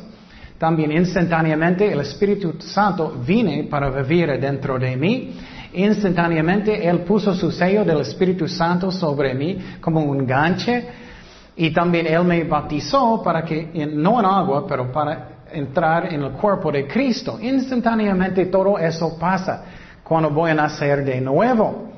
También 0.56 0.90
instantáneamente 0.92 1.92
el 1.92 2.00
Espíritu 2.00 2.54
Santo 2.60 3.14
vine 3.26 3.64
para 3.64 3.90
vivir 3.90 4.40
dentro 4.40 4.78
de 4.78 4.96
mí. 4.96 5.34
Instantáneamente 5.74 6.88
Él 6.88 7.00
puso 7.00 7.34
su 7.34 7.52
sello 7.52 7.84
del 7.84 8.00
Espíritu 8.00 8.48
Santo 8.48 8.90
sobre 8.90 9.34
mí 9.34 9.58
como 9.82 10.02
un 10.02 10.26
ganche. 10.26 10.88
Y 11.56 11.74
también 11.74 12.06
Él 12.06 12.24
me 12.24 12.42
bautizó 12.44 13.22
para 13.22 13.42
que, 13.42 13.68
no 13.92 14.18
en 14.18 14.24
agua, 14.24 14.66
pero 14.66 14.90
para 14.90 15.29
entrar 15.52 16.12
en 16.12 16.22
el 16.22 16.32
cuerpo 16.32 16.70
de 16.70 16.86
Cristo. 16.86 17.38
Instantáneamente 17.40 18.46
todo 18.46 18.78
eso 18.78 19.18
pasa 19.18 19.64
cuando 20.02 20.30
voy 20.30 20.50
a 20.50 20.54
nacer 20.54 21.04
de 21.04 21.20
nuevo. 21.20 21.90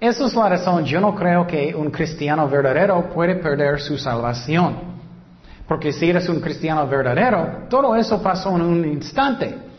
Esa 0.00 0.26
es 0.26 0.34
la 0.34 0.48
razón, 0.48 0.84
yo 0.84 1.00
no 1.00 1.14
creo 1.14 1.46
que 1.46 1.74
un 1.74 1.90
cristiano 1.90 2.48
verdadero 2.48 3.10
puede 3.10 3.34
perder 3.34 3.80
su 3.80 3.98
salvación. 3.98 4.76
Porque 5.68 5.92
si 5.92 6.08
eres 6.08 6.28
un 6.28 6.40
cristiano 6.40 6.86
verdadero, 6.88 7.66
todo 7.68 7.94
eso 7.94 8.22
pasó 8.22 8.56
en 8.56 8.62
un 8.62 8.84
instante. 8.84 9.69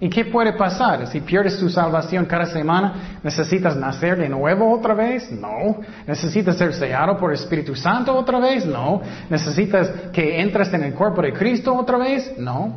¿Y 0.00 0.08
qué 0.08 0.26
puede 0.26 0.52
pasar? 0.52 1.08
Si 1.08 1.20
pierdes 1.20 1.58
tu 1.58 1.68
salvación 1.68 2.24
cada 2.26 2.46
semana, 2.46 3.18
¿necesitas 3.22 3.76
nacer 3.76 4.16
de 4.16 4.28
nuevo 4.28 4.72
otra 4.72 4.94
vez? 4.94 5.28
No. 5.32 5.80
¿Necesitas 6.06 6.56
ser 6.56 6.72
sellado 6.72 7.18
por 7.18 7.32
el 7.32 7.38
Espíritu 7.38 7.74
Santo 7.74 8.14
otra 8.14 8.38
vez? 8.38 8.64
No. 8.64 9.02
¿Necesitas 9.28 9.88
que 10.12 10.40
entres 10.40 10.72
en 10.72 10.84
el 10.84 10.94
cuerpo 10.94 11.20
de 11.20 11.32
Cristo 11.32 11.74
otra 11.74 11.98
vez? 11.98 12.32
No. 12.38 12.76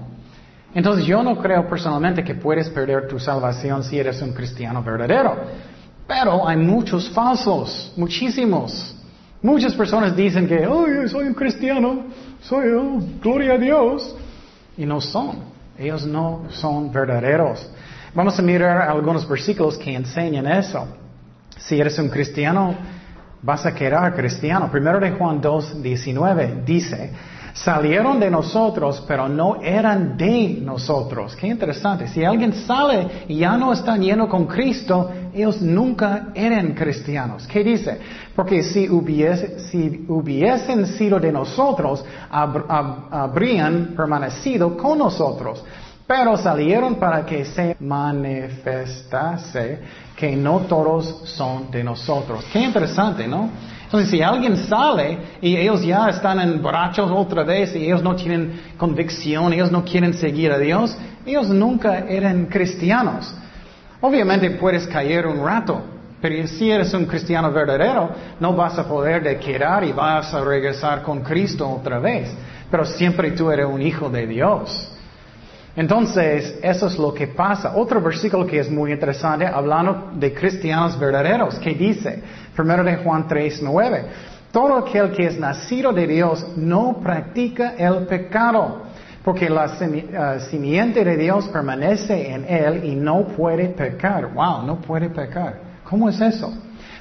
Entonces 0.74 1.06
yo 1.06 1.22
no 1.22 1.38
creo 1.38 1.68
personalmente 1.68 2.24
que 2.24 2.34
puedes 2.34 2.70
perder 2.70 3.08
tu 3.08 3.20
salvación 3.20 3.84
si 3.84 4.00
eres 4.00 4.20
un 4.24 4.34
cristiano 4.34 4.82
verdadero. 4.82 5.36
Pero 6.08 6.48
hay 6.48 6.58
muchos 6.58 7.08
falsos, 7.12 7.94
muchísimos. 7.98 8.96
Muchas 9.44 9.76
personas 9.76 10.16
dicen 10.16 10.48
que, 10.48 10.66
oh, 10.66 10.88
yo 10.88 11.08
soy 11.08 11.28
un 11.28 11.36
cristiano, 11.36 12.06
soy, 12.42 12.70
oh, 12.70 13.00
gloria 13.22 13.54
a 13.54 13.58
Dios. 13.60 14.16
Y 14.76 14.88
no 14.88 15.00
son. 15.00 15.51
Ellos 15.82 16.06
no 16.06 16.44
son 16.52 16.92
verdaderos. 16.92 17.68
Vamos 18.14 18.38
a 18.38 18.44
mirar 18.44 18.84
algunos 18.84 19.28
versículos 19.28 19.80
que 19.80 19.96
enseñan 19.96 20.46
eso. 20.46 20.88
Si 21.58 21.80
eres 21.80 21.98
un 21.98 22.08
cristiano, 22.08 22.76
vas 23.42 23.66
a 23.66 23.74
quedar 23.74 24.14
cristiano. 24.14 24.70
Primero 24.70 25.00
de 25.00 25.10
Juan 25.10 25.42
2, 25.42 25.82
19 25.82 26.62
dice, 26.64 27.12
salieron 27.54 28.20
de 28.20 28.30
nosotros, 28.30 29.04
pero 29.08 29.28
no 29.28 29.62
eran 29.62 30.18
de 30.18 30.60
nosotros. 30.62 31.36
Qué 31.36 31.48
interesante. 31.48 32.08
Si 32.08 32.24
alguien 32.24 32.54
sale 32.54 33.26
y 33.28 33.38
ya 33.38 33.58
no 33.58 33.74
está 33.74 33.98
lleno 33.98 34.30
con 34.30 34.46
Cristo, 34.46 35.10
ellos 35.34 35.62
nunca 35.62 36.28
eran 36.34 36.74
cristianos. 36.74 37.48
¿Qué 37.48 37.64
dice? 37.64 38.00
Porque 38.36 38.64
si, 38.64 38.90
hubiesen 38.90 40.88
sido 40.88 41.20
de 41.20 41.32
nosotros, 41.32 42.04
habrían 42.30 43.94
permanecido 43.96 44.78
con 44.78 45.00
nosotros. 45.00 45.64
Pero 46.08 46.36
salieron 46.36 46.96
para 46.96 47.26
que 47.26 47.46
se 47.46 47.78
manifestase 47.80 49.80
que 50.16 50.36
no 50.36 50.62
todos 50.62 51.22
son 51.24 51.72
de 51.72 51.84
nosotros. 51.84 52.46
Qué 52.52 52.60
interesante, 52.60 53.28
¿no? 53.28 53.50
Entonces, 53.92 54.10
si 54.10 54.22
alguien 54.22 54.56
sale 54.56 55.18
y 55.42 55.58
ellos 55.58 55.84
ya 55.84 56.08
están 56.08 56.40
en 56.40 56.62
borrachos 56.62 57.12
otra 57.12 57.44
vez 57.44 57.76
y 57.76 57.84
ellos 57.84 58.02
no 58.02 58.16
tienen 58.16 58.62
convicción, 58.78 59.52
ellos 59.52 59.70
no 59.70 59.84
quieren 59.84 60.14
seguir 60.14 60.50
a 60.50 60.58
Dios, 60.58 60.96
ellos 61.26 61.50
nunca 61.50 62.06
eran 62.08 62.46
cristianos. 62.46 63.36
Obviamente 64.00 64.52
puedes 64.52 64.88
caer 64.88 65.28
un 65.28 65.44
rato, 65.44 65.82
pero 66.22 66.48
si 66.48 66.72
eres 66.72 66.94
un 66.94 67.06
cristiano 67.06 67.52
verdadero, 67.52 68.12
no 68.40 68.56
vas 68.56 68.80
a 68.80 68.88
poder 68.88 69.24
de 69.24 69.38
quedar 69.38 69.84
y 69.84 69.92
vas 69.92 70.34
a 70.34 70.42
regresar 70.42 71.02
con 71.02 71.20
Cristo 71.22 71.70
otra 71.70 72.00
vez. 72.00 72.34
Pero 72.72 72.86
siempre 72.86 73.32
tú 73.32 73.52
eres 73.52 73.66
un 73.66 73.82
hijo 73.82 74.10
de 74.10 74.26
Dios. 74.26 74.90
Entonces, 75.76 76.60
eso 76.62 76.88
es 76.88 76.98
lo 76.98 77.14
que 77.14 77.28
pasa. 77.28 77.74
Otro 77.76 78.02
versículo 78.02 78.46
que 78.46 78.60
es 78.60 78.70
muy 78.70 78.92
interesante, 78.92 79.46
hablando 79.46 80.12
de 80.14 80.34
cristianos 80.34 81.00
verdaderos, 81.00 81.56
que 81.60 81.74
dice, 81.74 82.22
primero 82.56 82.84
de 82.84 82.98
Juan 82.98 83.28
3, 83.28 83.62
9, 83.64 84.06
todo 84.52 84.76
aquel 84.76 85.12
que 85.12 85.28
es 85.28 85.40
nacido 85.40 85.94
de 85.94 86.08
Dios 86.08 86.46
no 86.58 87.00
practica 87.02 87.76
el 87.78 88.06
pecado 88.06 88.92
porque 89.24 89.50
la 89.50 89.66
uh, 89.66 90.40
simiente 90.50 91.06
de 91.06 91.16
Dios 91.16 91.48
permanece 91.50 92.32
en 92.32 92.46
él 92.46 92.84
y 92.86 92.96
no 92.96 93.28
puede 93.28 93.68
pecar. 93.68 94.34
Wow, 94.34 94.64
no 94.66 94.82
puede 94.82 95.10
pecar. 95.10 95.60
¿Cómo 95.84 96.10
es 96.10 96.20
eso? 96.20 96.52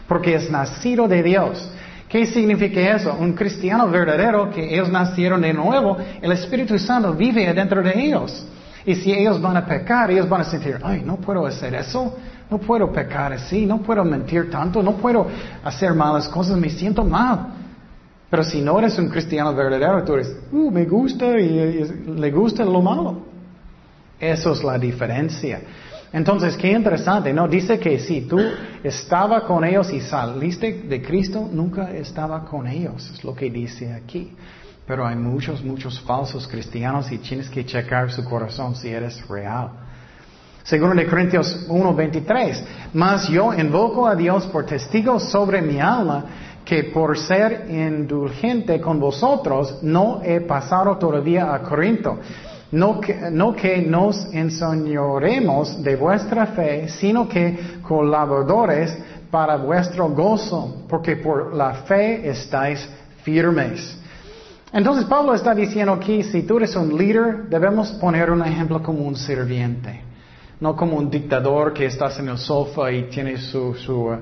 Porque 0.06 0.34
es 0.34 0.50
nacido 0.50 1.08
de 1.08 1.22
Dios. 1.22 1.72
¿Qué 2.08 2.26
significa 2.26 2.80
eso? 2.80 3.16
Un 3.18 3.32
cristiano 3.32 3.88
verdadero 3.88 4.50
que 4.50 4.74
ellos 4.74 4.90
nacieron 4.90 5.40
de 5.40 5.54
nuevo, 5.54 5.96
el 6.20 6.32
Espíritu 6.32 6.78
Santo 6.78 7.14
vive 7.14 7.48
adentro 7.48 7.82
de 7.82 7.92
ellos. 7.96 8.46
Y 8.86 8.94
si 8.94 9.12
ellos 9.12 9.40
van 9.40 9.56
a 9.56 9.66
pecar, 9.66 10.10
ellos 10.10 10.28
van 10.28 10.42
a 10.42 10.44
sentir, 10.44 10.78
ay, 10.82 11.02
no 11.04 11.16
puedo 11.16 11.46
hacer 11.46 11.74
eso, 11.74 12.16
no 12.50 12.58
puedo 12.58 12.90
pecar 12.90 13.32
así, 13.32 13.66
no 13.66 13.80
puedo 13.82 14.04
mentir 14.04 14.50
tanto, 14.50 14.82
no 14.82 14.96
puedo 14.96 15.26
hacer 15.62 15.94
malas 15.94 16.28
cosas, 16.28 16.58
me 16.58 16.70
siento 16.70 17.04
mal. 17.04 17.48
Pero 18.30 18.44
si 18.44 18.60
no 18.60 18.78
eres 18.78 18.98
un 18.98 19.08
cristiano 19.08 19.54
verdadero, 19.54 20.04
tú 20.04 20.14
eres, 20.14 20.34
uh, 20.52 20.70
me 20.70 20.84
gusta 20.84 21.38
y, 21.38 21.84
le 22.06 22.30
gusta 22.30 22.64
lo 22.64 22.80
malo. 22.80 23.22
Eso 24.18 24.52
es 24.52 24.62
la 24.62 24.78
diferencia. 24.78 25.60
Entonces, 26.12 26.56
qué 26.56 26.72
interesante, 26.72 27.32
¿no? 27.32 27.46
Dice 27.48 27.78
que 27.78 27.98
si 27.98 28.22
tú 28.22 28.38
estaba 28.82 29.46
con 29.46 29.64
ellos 29.64 29.92
y 29.92 30.00
saliste 30.00 30.82
de 30.88 31.02
Cristo, 31.02 31.48
nunca 31.52 31.92
estaba 31.92 32.44
con 32.44 32.66
ellos. 32.66 33.10
Es 33.14 33.24
lo 33.24 33.34
que 33.34 33.50
dice 33.50 33.92
aquí. 33.92 34.32
Pero 34.90 35.06
hay 35.06 35.14
muchos, 35.14 35.62
muchos 35.62 36.00
falsos 36.00 36.48
cristianos 36.48 37.12
y 37.12 37.18
tienes 37.18 37.48
que 37.48 37.64
checar 37.64 38.10
su 38.10 38.24
corazón 38.24 38.74
si 38.74 38.88
eres 38.88 39.24
real. 39.28 39.70
Segundo 40.64 40.96
de 40.96 41.06
Corintios 41.06 41.64
1:23, 41.68 42.64
mas 42.94 43.28
yo 43.28 43.54
invoco 43.54 44.08
a 44.08 44.16
Dios 44.16 44.48
por 44.48 44.66
testigo 44.66 45.20
sobre 45.20 45.62
mi 45.62 45.80
alma 45.80 46.24
que 46.64 46.82
por 46.92 47.16
ser 47.16 47.66
indulgente 47.70 48.80
con 48.80 48.98
vosotros 48.98 49.78
no 49.80 50.22
he 50.24 50.40
pasado 50.40 50.96
todavía 50.96 51.54
a 51.54 51.60
Corinto. 51.60 52.18
No 52.72 53.00
que, 53.00 53.30
no 53.30 53.54
que 53.54 53.82
nos 53.82 54.34
enseñoremos 54.34 55.84
de 55.84 55.94
vuestra 55.94 56.46
fe, 56.46 56.88
sino 56.88 57.28
que 57.28 57.78
colaboradores 57.80 58.98
para 59.30 59.54
vuestro 59.56 60.08
gozo, 60.08 60.82
porque 60.88 61.14
por 61.14 61.54
la 61.54 61.74
fe 61.74 62.28
estáis 62.28 62.88
firmes. 63.22 63.99
Entonces 64.72 65.04
Pablo 65.06 65.34
está 65.34 65.54
diciendo 65.54 65.92
aquí, 65.92 66.22
si 66.22 66.42
tú 66.42 66.58
eres 66.58 66.76
un 66.76 66.96
líder, 66.96 67.48
debemos 67.48 67.90
poner 67.92 68.30
un 68.30 68.44
ejemplo 68.44 68.80
como 68.82 69.00
un 69.00 69.16
sirviente, 69.16 70.00
no 70.60 70.76
como 70.76 70.96
un 70.96 71.10
dictador 71.10 71.72
que 71.72 71.86
estás 71.86 72.20
en 72.20 72.28
el 72.28 72.38
sofá 72.38 72.92
y 72.92 73.04
tienes 73.04 73.42
su, 73.46 73.74
su, 73.74 74.16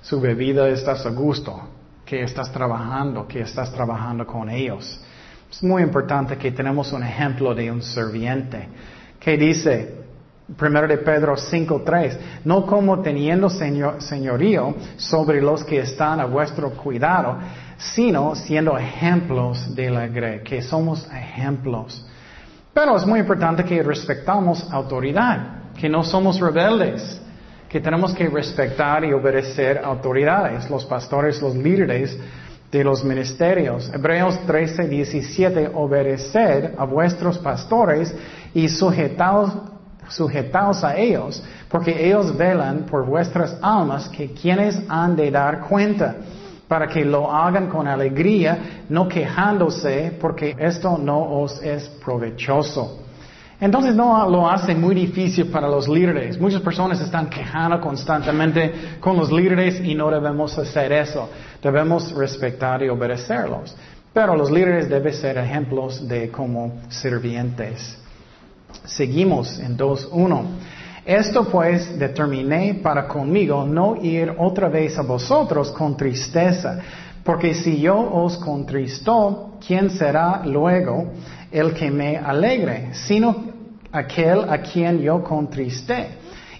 su 0.00 0.20
bebida, 0.20 0.68
estás 0.68 1.04
a 1.04 1.10
gusto 1.10 1.60
que 2.04 2.22
estás 2.22 2.52
trabajando, 2.52 3.26
que 3.26 3.40
estás 3.40 3.72
trabajando 3.72 4.24
con 4.24 4.48
ellos. 4.48 5.00
Es 5.50 5.62
muy 5.62 5.82
importante 5.82 6.38
que 6.38 6.52
tenemos 6.52 6.92
un 6.92 7.02
ejemplo 7.02 7.54
de 7.54 7.70
un 7.70 7.82
serviente 7.82 8.68
que 9.18 9.36
dice, 9.36 9.97
primero 10.56 10.88
de 10.88 10.98
Pedro 10.98 11.36
5.3, 11.36 12.18
no 12.44 12.64
como 12.64 13.00
teniendo 13.00 13.48
señorío 13.50 14.74
sobre 14.96 15.40
los 15.40 15.64
que 15.64 15.80
están 15.80 16.20
a 16.20 16.26
vuestro 16.26 16.70
cuidado, 16.70 17.38
sino 17.76 18.34
siendo 18.34 18.76
ejemplos 18.78 19.74
de 19.74 19.90
la 19.90 20.06
grey, 20.06 20.42
que 20.42 20.62
somos 20.62 21.06
ejemplos. 21.12 22.04
Pero 22.72 22.96
es 22.96 23.06
muy 23.06 23.20
importante 23.20 23.64
que 23.64 23.82
respetamos 23.82 24.66
autoridad, 24.72 25.72
que 25.74 25.88
no 25.88 26.02
somos 26.02 26.40
rebeldes 26.40 27.20
que 27.68 27.80
tenemos 27.80 28.14
que 28.14 28.28
respetar 28.28 29.04
y 29.04 29.12
obedecer 29.12 29.82
autoridades, 29.84 30.70
los 30.70 30.86
pastores, 30.86 31.42
los 31.42 31.54
líderes 31.54 32.18
de 32.72 32.84
los 32.84 33.04
ministerios. 33.04 33.90
Hebreos 33.92 34.38
13, 34.46 34.88
17, 34.88 35.70
obedeced 35.74 36.74
a 36.78 36.84
vuestros 36.84 37.38
pastores 37.38 38.14
y 38.54 38.68
sujetaos, 38.68 39.52
sujetaos 40.08 40.84
a 40.84 40.96
ellos, 40.96 41.42
porque 41.68 42.06
ellos 42.06 42.36
velan 42.36 42.86
por 42.90 43.06
vuestras 43.06 43.56
almas 43.62 44.08
que 44.08 44.32
quienes 44.32 44.80
han 44.88 45.16
de 45.16 45.30
dar 45.30 45.60
cuenta, 45.60 46.16
para 46.66 46.86
que 46.86 47.04
lo 47.04 47.32
hagan 47.32 47.68
con 47.68 47.88
alegría, 47.88 48.84
no 48.88 49.08
quejándose, 49.08 50.16
porque 50.20 50.54
esto 50.58 50.98
no 50.98 51.40
os 51.40 51.62
es 51.62 51.88
provechoso. 52.04 53.00
Entonces 53.60 53.94
no 53.94 54.28
lo 54.30 54.48
hace 54.48 54.74
muy 54.74 54.94
difícil 54.94 55.46
para 55.46 55.68
los 55.68 55.88
líderes. 55.88 56.38
Muchas 56.38 56.60
personas 56.60 57.00
están 57.00 57.28
quejando 57.28 57.80
constantemente 57.80 58.98
con 59.00 59.16
los 59.16 59.32
líderes 59.32 59.80
y 59.80 59.94
no 59.96 60.10
debemos 60.10 60.56
hacer 60.58 60.92
eso. 60.92 61.28
Debemos 61.60 62.12
respetar 62.12 62.82
y 62.84 62.88
obedecerlos. 62.88 63.74
Pero 64.12 64.36
los 64.36 64.50
líderes 64.50 64.88
deben 64.88 65.12
ser 65.12 65.38
ejemplos 65.38 66.06
de 66.06 66.30
como 66.30 66.82
sirvientes. 66.88 67.98
Seguimos 68.84 69.58
en 69.58 69.76
2.1. 69.76 70.42
Esto 71.04 71.44
pues 71.48 71.98
determiné 71.98 72.74
para 72.82 73.08
conmigo 73.08 73.64
no 73.64 73.96
ir 74.02 74.34
otra 74.36 74.68
vez 74.68 74.98
a 74.98 75.02
vosotros 75.02 75.70
con 75.70 75.96
tristeza, 75.96 76.78
porque 77.24 77.54
si 77.54 77.80
yo 77.80 77.98
os 77.98 78.36
contristó, 78.36 79.52
¿quién 79.66 79.90
será 79.90 80.42
luego 80.44 81.12
el 81.50 81.72
que 81.72 81.90
me 81.90 82.16
alegre, 82.16 82.90
sino 82.92 83.44
aquel 83.92 84.48
a 84.48 84.58
quien 84.58 85.00
yo 85.00 85.22
contristé. 85.22 86.08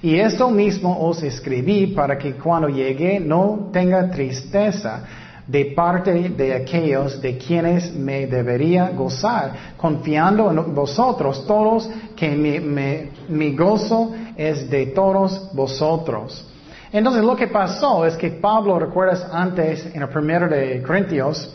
Y 0.03 0.16
esto 0.16 0.51
mismo 0.51 0.97
os 1.01 1.23
escribí 1.23 1.88
para 1.88 2.16
que 2.16 2.35
cuando 2.35 2.68
llegue 2.68 3.18
no 3.18 3.71
tenga 3.73 4.11
tristeza 4.11 5.03
de 5.48 5.64
parte 5.74 6.28
de 6.28 6.54
aquellos 6.54 7.22
de 7.22 7.38
quienes 7.38 7.94
me 7.94 8.26
debería 8.26 8.90
gozar, 8.90 9.74
confiando 9.78 10.50
en 10.50 10.74
vosotros 10.74 11.46
todos 11.46 11.88
que 12.14 13.11
mi, 13.28 13.56
gozo 13.56 14.12
es 14.37 14.68
de 14.68 14.87
todos 14.88 15.50
vosotros. 15.54 16.46
Entonces 16.92 17.24
lo 17.24 17.34
que 17.34 17.48
pasó 17.48 18.04
es 18.04 18.14
que 18.16 18.30
Pablo, 18.30 18.78
recuerdas 18.78 19.26
antes 19.32 19.87
en 19.94 20.02
el 20.02 20.08
primero 20.11 20.48
de 20.48 20.82
Corintios, 20.82 21.54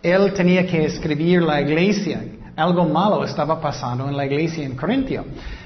él 0.00 0.32
tenía 0.34 0.64
que 0.64 0.84
escribir 0.84 1.42
la 1.42 1.60
iglesia. 1.60 2.24
Algo 2.54 2.84
malo 2.84 3.24
estaba 3.24 3.60
pasando 3.60 4.08
en 4.08 4.16
la 4.16 4.24
iglesia 4.24 4.64
en 4.64 4.76
Corintio. 4.76 5.24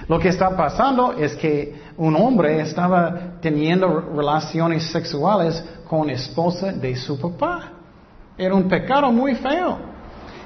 Lo 0.09 0.19
que 0.19 0.29
está 0.29 0.57
pasando 0.57 1.13
es 1.13 1.35
que 1.35 1.75
un 1.97 2.15
hombre 2.17 2.61
estaba 2.61 3.39
teniendo 3.41 4.13
relaciones 4.15 4.85
sexuales 4.93 5.63
con 5.89 6.11
esposa 6.11 6.73
de 6.73 6.97
su 6.97 7.19
papá. 7.19 7.73
Era 8.37 8.55
un 8.55 8.69
pecado 8.69 9.11
muy 9.13 9.35
feo. 9.35 9.79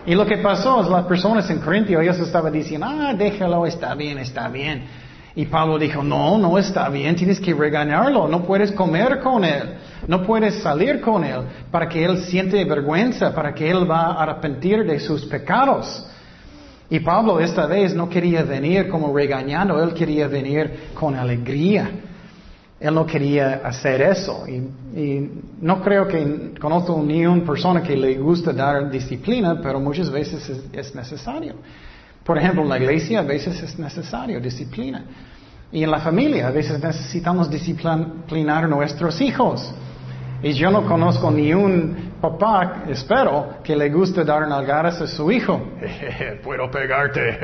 Y 0.06 0.14
lo 0.14 0.24
que 0.24 0.38
pasó 0.38 0.80
es 0.80 0.88
las 0.88 1.04
personas 1.04 1.48
en 1.50 1.60
Corintio, 1.60 2.00
ellos 2.00 2.18
estaban 2.18 2.52
diciendo, 2.52 2.86
ah, 2.88 3.12
déjalo, 3.14 3.66
está 3.66 3.94
bien, 3.94 4.18
está 4.18 4.48
bien. 4.48 4.84
Y 5.34 5.46
Pablo 5.46 5.78
dijo, 5.78 6.02
no, 6.02 6.38
no 6.38 6.58
está 6.58 6.88
bien, 6.88 7.14
tienes 7.14 7.38
que 7.38 7.54
regañarlo, 7.54 8.26
no 8.26 8.42
puedes 8.42 8.72
comer 8.72 9.20
con 9.20 9.44
él, 9.44 9.74
no 10.08 10.22
puedes 10.22 10.62
salir 10.62 11.00
con 11.00 11.22
él, 11.22 11.42
para 11.70 11.88
que 11.88 12.04
él 12.04 12.24
siente 12.24 12.64
vergüenza, 12.64 13.32
para 13.34 13.54
que 13.54 13.70
él 13.70 13.88
va 13.88 14.06
a 14.06 14.22
arrepentir 14.22 14.84
de 14.84 14.98
sus 14.98 15.26
pecados. 15.26 16.06
Y 16.88 16.98
Pablo 17.00 17.38
esta 17.38 17.66
vez 17.66 17.94
no 17.94 18.08
quería 18.08 18.42
venir 18.42 18.88
como 18.88 19.14
regañando, 19.14 19.80
él 19.82 19.94
quería 19.94 20.26
venir 20.26 20.90
con 20.94 21.14
alegría. 21.14 21.90
Él 22.80 22.94
no 22.94 23.04
quería 23.04 23.60
hacer 23.62 24.00
eso. 24.00 24.46
Y, 24.48 25.30
no 25.60 25.82
creo 25.82 26.08
que 26.08 26.54
conozco 26.58 27.00
ni 27.04 27.26
una 27.26 27.44
persona 27.44 27.82
que 27.82 27.94
le 27.94 28.16
gusta 28.16 28.52
dar 28.52 28.90
disciplina, 28.90 29.60
pero 29.62 29.78
muchas 29.78 30.10
veces 30.10 30.50
es, 30.72 30.94
necesario. 30.94 31.56
Por 32.24 32.38
ejemplo, 32.38 32.62
en 32.62 32.70
la 32.70 32.78
iglesia 32.78 33.20
a 33.20 33.22
veces 33.22 33.62
es 33.62 33.78
necesario 33.78 34.40
disciplina. 34.40 35.04
Y 35.70 35.84
en 35.84 35.90
la 35.90 36.00
familia 36.00 36.48
a 36.48 36.50
veces 36.50 36.82
necesitamos 36.82 37.50
disciplinar 37.50 38.64
a 38.64 38.66
nuestros 38.66 39.20
hijos. 39.20 39.72
Y 40.42 40.52
yo 40.54 40.70
no 40.70 40.86
conozco 40.86 41.30
ni 41.30 41.52
un 41.52 42.14
papá, 42.18 42.84
espero, 42.88 43.58
que 43.62 43.76
le 43.76 43.90
guste 43.90 44.24
dar 44.24 44.48
nalgadas 44.48 45.02
a 45.02 45.06
su 45.06 45.30
hijo. 45.30 45.60
Puedo 46.42 46.70
pegarte. 46.70 47.38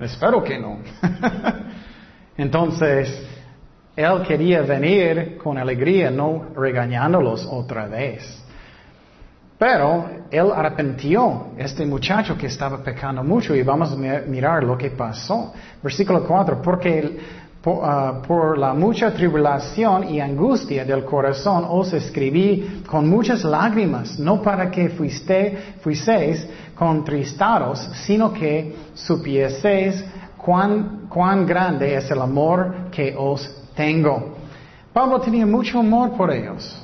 espero 0.00 0.44
que 0.44 0.58
no. 0.60 0.78
Entonces, 2.36 3.26
él 3.96 4.22
quería 4.26 4.62
venir 4.62 5.38
con 5.42 5.58
alegría, 5.58 6.10
no 6.10 6.46
regañándolos 6.54 7.46
otra 7.50 7.86
vez. 7.86 8.42
Pero 9.58 10.06
él 10.30 10.50
arrepintió, 10.54 11.48
este 11.56 11.86
muchacho 11.86 12.36
que 12.36 12.46
estaba 12.46 12.78
pecando 12.78 13.22
mucho, 13.22 13.54
y 13.54 13.62
vamos 13.62 13.92
a 13.92 13.96
mirar 13.96 14.64
lo 14.64 14.76
que 14.76 14.90
pasó. 14.90 15.52
Versículo 15.82 16.24
4, 16.24 16.60
porque 16.60 17.18
Ah, 17.64 18.20
por, 18.26 18.58
la 18.58 18.74
mucha 18.74 19.12
tribulación 19.14 20.12
y 20.12 20.18
angustia 20.20 20.84
del 20.84 21.04
corazón 21.04 21.64
os 21.68 21.92
escribí 21.92 22.82
con 22.88 23.08
muchas 23.08 23.44
lágrimas, 23.44 24.18
no 24.18 24.42
para 24.42 24.68
que 24.68 24.88
fuiste, 24.88 25.76
fuiseis 25.80 26.44
contristados, 26.74 27.78
sino 28.04 28.32
que 28.32 28.74
supieseis 28.94 30.04
cuán, 30.36 31.06
cuán 31.08 31.46
grande 31.46 31.94
es 31.94 32.10
el 32.10 32.20
amor 32.20 32.90
que 32.90 33.14
os 33.16 33.48
tengo. 33.74 34.36
Pablo 34.92 35.20
tenía 35.20 35.46
mucho 35.46 35.78
amor 35.78 36.12
por 36.12 36.30
ellos. 36.30 36.78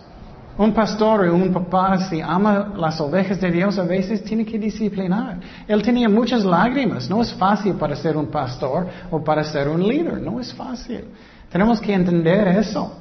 Un 0.57 0.73
pastor 0.73 1.29
o 1.29 1.35
un 1.35 1.53
papá, 1.53 2.09
si 2.09 2.21
ama 2.21 2.73
las 2.77 3.01
ovejas 3.01 3.41
de 3.41 3.51
Dios, 3.51 3.79
a 3.79 3.85
veces 3.85 4.25
tiene 4.25 4.45
que 4.45 4.59
disciplinar. 4.59 5.39
Él 5.69 5.83
tenía 5.83 6.09
muchas 6.09 6.45
lágrimas. 6.45 7.09
No 7.09 7.23
es 7.23 7.33
fácil 7.35 7.75
para 7.75 7.95
ser 7.95 8.17
un 8.17 8.27
pastor 8.27 8.89
o 9.11 9.23
para 9.23 9.45
ser 9.45 9.69
un 9.69 9.87
líder. 9.87 10.21
No 10.21 10.41
es 10.41 10.53
fácil. 10.53 11.05
Tenemos 11.49 11.81
que 11.81 11.95
entender 11.95 12.49
eso. 12.49 12.99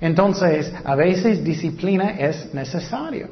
Entonces, 0.00 0.72
a 0.84 0.94
veces 0.94 1.42
disciplina 1.42 2.10
es 2.10 2.54
necesario. 2.54 3.30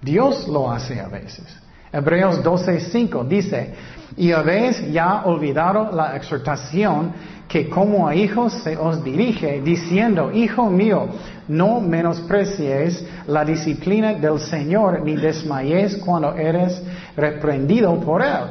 Dios 0.00 0.48
lo 0.48 0.70
hace 0.70 0.98
a 1.00 1.08
veces. 1.08 1.44
Hebreos 1.92 2.42
12:5 2.42 3.26
dice, 3.26 3.74
y 4.18 4.32
habéis 4.32 4.92
ya 4.92 5.22
olvidado 5.24 5.90
la 5.92 6.16
exhortación 6.16 7.12
que 7.46 7.68
como 7.68 8.08
a 8.08 8.14
hijos 8.14 8.52
se 8.52 8.76
os 8.76 9.02
dirige, 9.02 9.62
diciendo, 9.62 10.32
Hijo 10.32 10.68
mío, 10.68 11.06
no 11.46 11.80
menosprecies 11.80 13.06
la 13.28 13.44
disciplina 13.44 14.14
del 14.14 14.40
Señor, 14.40 15.02
ni 15.02 15.16
desmayes 15.16 15.96
cuando 15.96 16.34
eres 16.34 16.82
reprendido 17.16 17.98
por 18.00 18.20
Él. 18.22 18.50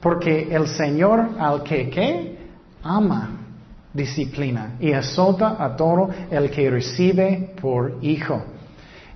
Porque 0.00 0.54
el 0.54 0.68
Señor 0.68 1.30
al 1.40 1.62
que, 1.62 1.88
¿qué? 1.88 2.38
Ama 2.84 3.30
disciplina 3.92 4.74
y 4.78 4.92
azota 4.92 5.56
a 5.58 5.74
todo 5.74 6.10
el 6.30 6.50
que 6.50 6.70
recibe 6.70 7.54
por 7.60 7.98
hijo. 8.02 8.44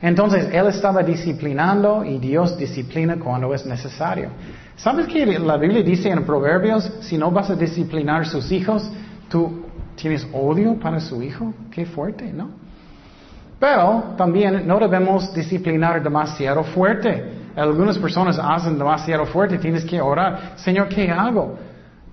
Entonces, 0.00 0.48
Él 0.50 0.66
estaba 0.68 1.02
disciplinando 1.02 2.04
y 2.04 2.18
Dios 2.18 2.56
disciplina 2.56 3.16
cuando 3.18 3.52
es 3.54 3.66
necesario. 3.66 4.30
¿Sabes 4.82 5.08
que 5.08 5.26
la 5.26 5.58
Biblia 5.58 5.82
dice 5.82 6.08
en 6.08 6.24
Proverbios, 6.24 6.90
si 7.00 7.18
no 7.18 7.30
vas 7.30 7.50
a 7.50 7.54
disciplinar 7.54 8.26
sus 8.26 8.50
hijos, 8.50 8.90
tú 9.28 9.66
tienes 9.94 10.26
odio 10.32 10.80
para 10.80 11.00
su 11.00 11.22
hijo? 11.22 11.52
Qué 11.70 11.84
fuerte, 11.84 12.32
¿no? 12.32 12.48
Pero 13.58 14.14
también 14.16 14.66
no 14.66 14.78
debemos 14.78 15.34
disciplinar 15.34 16.02
demasiado 16.02 16.64
fuerte. 16.64 17.22
Algunas 17.54 17.98
personas 17.98 18.38
hacen 18.42 18.78
demasiado 18.78 19.26
fuerte, 19.26 19.58
tienes 19.58 19.84
que 19.84 20.00
orar, 20.00 20.54
Señor, 20.56 20.88
¿qué 20.88 21.10
hago? 21.10 21.58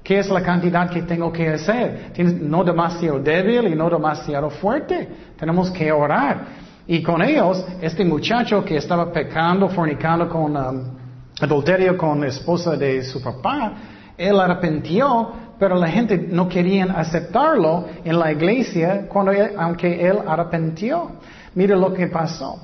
¿Qué 0.03 0.19
es 0.19 0.29
la 0.29 0.41
cantidad 0.41 0.89
que 0.89 1.03
tengo 1.03 1.31
que 1.31 1.47
hacer? 1.47 2.11
Tienes 2.11 2.33
no 2.33 2.65
demasiado 2.65 3.17
débil 3.19 3.67
y 3.67 3.75
no 3.75 3.89
demasiado 3.89 4.49
fuerte. 4.49 5.07
Tenemos 5.39 5.71
que 5.71 5.89
orar. 5.89 6.39
Y 6.85 7.01
con 7.01 7.21
ellos, 7.21 7.65
este 7.81 8.03
muchacho 8.03 8.65
que 8.65 8.75
estaba 8.75 9.09
pecando, 9.09 9.69
fornicando 9.69 10.27
con 10.27 10.57
um, 10.57 10.96
adulterio 11.39 11.97
con 11.97 12.23
esposa 12.23 12.75
de 12.75 13.03
su 13.03 13.21
papá, 13.21 13.73
él 14.17 14.39
arrepintió, 14.39 15.31
pero 15.59 15.75
la 15.75 15.87
gente 15.87 16.17
no 16.17 16.47
quería 16.47 16.85
aceptarlo 16.85 17.85
en 18.03 18.17
la 18.17 18.31
iglesia 18.31 19.07
cuando 19.07 19.31
aunque 19.57 20.07
él 20.07 20.19
arrepintió. 20.27 21.11
Mira 21.55 21.75
lo 21.75 21.93
que 21.93 22.07
pasó. 22.07 22.59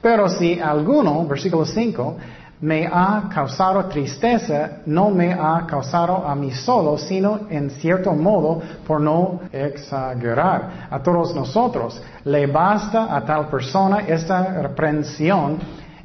Pero 0.00 0.28
si 0.28 0.60
alguno, 0.60 1.26
versículo 1.26 1.64
5, 1.64 2.16
me 2.60 2.86
ha 2.86 3.28
causado 3.32 3.84
tristeza, 3.86 4.78
no 4.86 5.10
me 5.10 5.32
ha 5.32 5.66
causado 5.66 6.26
a 6.26 6.34
mí 6.34 6.50
solo, 6.52 6.96
sino 6.96 7.40
en 7.50 7.70
cierto 7.70 8.12
modo, 8.12 8.62
por 8.86 9.00
no 9.00 9.40
exagerar, 9.52 10.88
a 10.90 11.02
todos 11.02 11.34
nosotros. 11.34 12.00
Le 12.24 12.46
basta 12.46 13.14
a 13.14 13.24
tal 13.24 13.48
persona 13.48 14.00
esta 14.06 14.62
reprensión 14.62 15.58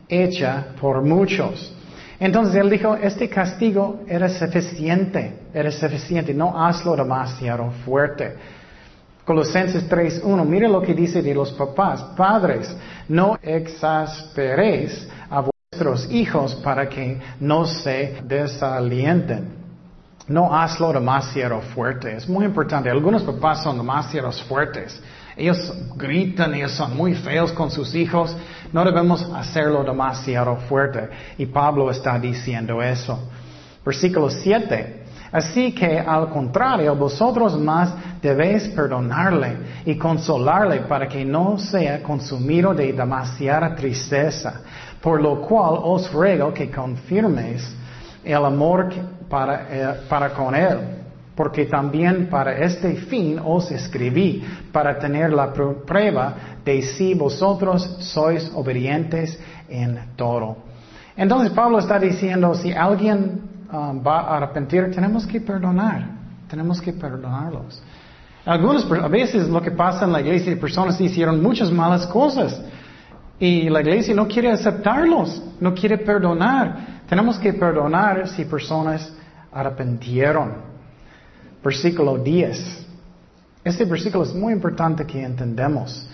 hecha 0.07 0.67
por 0.79 1.01
muchos. 1.01 1.78
Entonces 2.19 2.55
él 2.55 2.69
dijo, 2.69 2.95
este 2.95 3.29
castigo 3.29 4.01
era 4.07 4.27
suficiente, 4.27 5.39
era 5.53 5.71
suficiente, 5.71 6.33
no 6.33 6.61
hazlo 6.61 6.95
demasiado 6.95 7.71
fuerte. 7.85 8.35
Colosenses 9.23 9.87
3.1, 9.89 10.45
mire 10.45 10.67
lo 10.67 10.81
que 10.81 10.93
dice 10.93 11.21
de 11.21 11.33
los 11.33 11.51
papás, 11.53 12.01
padres, 12.17 12.75
no 13.07 13.37
exasperéis 13.41 15.07
a 15.29 15.41
vuestros 15.41 16.11
hijos 16.11 16.55
para 16.55 16.89
que 16.89 17.21
no 17.39 17.65
se 17.65 18.17
desalienten. 18.23 19.59
No 20.27 20.53
hazlo 20.53 20.93
demasiado 20.93 21.61
fuerte. 21.61 22.15
Es 22.15 22.27
muy 22.27 22.45
importante. 22.45 22.89
Algunos 22.89 23.23
papás 23.23 23.63
son 23.63 23.77
demasiado 23.77 24.31
fuertes. 24.31 25.01
Ellos 25.39 25.73
gritan, 25.95 26.53
ellos 26.53 26.73
son 26.73 26.97
muy 26.97 27.15
feos 27.15 27.53
con 27.53 27.71
sus 27.71 27.95
hijos. 27.95 28.35
No 28.73 28.83
debemos 28.83 29.23
hacerlo 29.33 29.83
demasiado 29.85 30.57
fuerte. 30.67 31.09
Y 31.37 31.45
Pablo 31.45 31.89
está 31.89 32.19
diciendo 32.19 32.81
eso. 32.81 33.17
Versículo 33.85 34.29
7. 34.29 35.03
Así 35.31 35.71
que 35.71 35.97
al 35.99 36.29
contrario, 36.29 36.93
vosotros 36.95 37.57
más 37.57 37.93
debéis 38.21 38.67
perdonarle 38.69 39.57
y 39.85 39.95
consolarle 39.95 40.81
para 40.81 41.07
que 41.07 41.23
no 41.23 41.57
sea 41.57 42.03
consumido 42.03 42.73
de 42.73 42.91
demasiada 42.91 43.73
tristeza, 43.75 44.61
por 45.01 45.21
lo 45.21 45.39
cual 45.41 45.79
os 45.83 46.11
ruego 46.11 46.53
que 46.53 46.69
confirméis 46.69 47.73
el 48.23 48.43
amor 48.43 48.89
eh, 48.91 49.93
para 50.09 50.29
con 50.31 50.53
él 50.53 50.99
porque 51.39 51.67
también 51.67 52.27
para 52.29 52.51
este 52.65 52.95
fin 52.95 53.39
os 53.41 53.71
escribí, 53.71 54.43
para 54.73 54.99
tener 54.99 55.31
la 55.31 55.53
prueba 55.53 56.35
de 56.65 56.81
si 56.81 57.13
vosotros 57.13 57.95
sois 58.01 58.51
obedientes 58.53 59.39
en 59.69 60.17
todo. 60.17 60.57
Entonces 61.15 61.51
Pablo 61.51 61.79
está 61.79 61.97
diciendo, 61.97 62.53
si 62.55 62.73
alguien 62.73 63.39
um, 63.71 64.05
va 64.05 64.19
a 64.19 64.35
arrepentir, 64.35 64.91
tenemos 64.91 65.25
que 65.25 65.39
perdonar, 65.39 66.09
tenemos 66.49 66.81
que 66.81 66.91
perdonarlos. 66.91 67.81
Algunos, 68.45 68.85
a 68.91 69.07
veces 69.07 69.47
lo 69.47 69.61
que 69.61 69.71
pasa 69.71 70.03
en 70.03 70.11
la 70.11 70.19
iglesia, 70.19 70.59
personas 70.59 70.99
hicieron 70.99 71.41
muchas 71.41 71.71
malas 71.71 72.05
cosas 72.07 72.61
y 73.39 73.69
la 73.69 73.79
iglesia 73.79 74.13
no 74.13 74.27
quiere 74.27 74.51
aceptarlos, 74.51 75.41
no 75.61 75.73
quiere 75.73 75.99
perdonar. 75.99 76.99
Tenemos 77.07 77.39
que 77.39 77.53
perdonar 77.53 78.27
si 78.27 78.43
personas 78.43 79.09
arrepintieron. 79.53 80.68
Versículo 81.63 82.17
10. 82.17 82.87
Este 83.63 83.85
versículo 83.85 84.23
es 84.23 84.33
muy 84.33 84.53
importante 84.53 85.05
que 85.05 85.21
entendemos. 85.21 86.07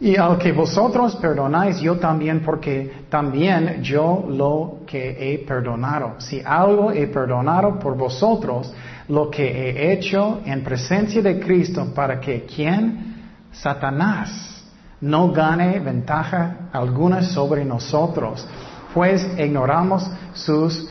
Y 0.00 0.16
al 0.16 0.36
que 0.36 0.50
vosotros 0.50 1.14
perdonáis, 1.14 1.78
yo 1.80 1.96
también, 1.96 2.40
porque 2.40 3.04
también 3.08 3.82
yo 3.84 4.24
lo 4.28 4.80
que 4.84 5.16
he 5.34 5.38
perdonado. 5.38 6.16
Si 6.18 6.42
algo 6.44 6.90
he 6.90 7.06
perdonado 7.06 7.78
por 7.78 7.96
vosotros, 7.96 8.72
lo 9.08 9.30
que 9.30 9.46
he 9.46 9.92
hecho 9.92 10.40
en 10.44 10.64
presencia 10.64 11.22
de 11.22 11.38
Cristo, 11.38 11.92
para 11.94 12.18
que 12.18 12.42
quien, 12.42 13.14
Satanás, 13.52 14.64
no 15.02 15.30
gane 15.30 15.78
ventaja 15.78 16.68
alguna 16.72 17.22
sobre 17.22 17.64
nosotros, 17.64 18.44
pues 18.92 19.24
ignoramos 19.38 20.10
sus, 20.34 20.88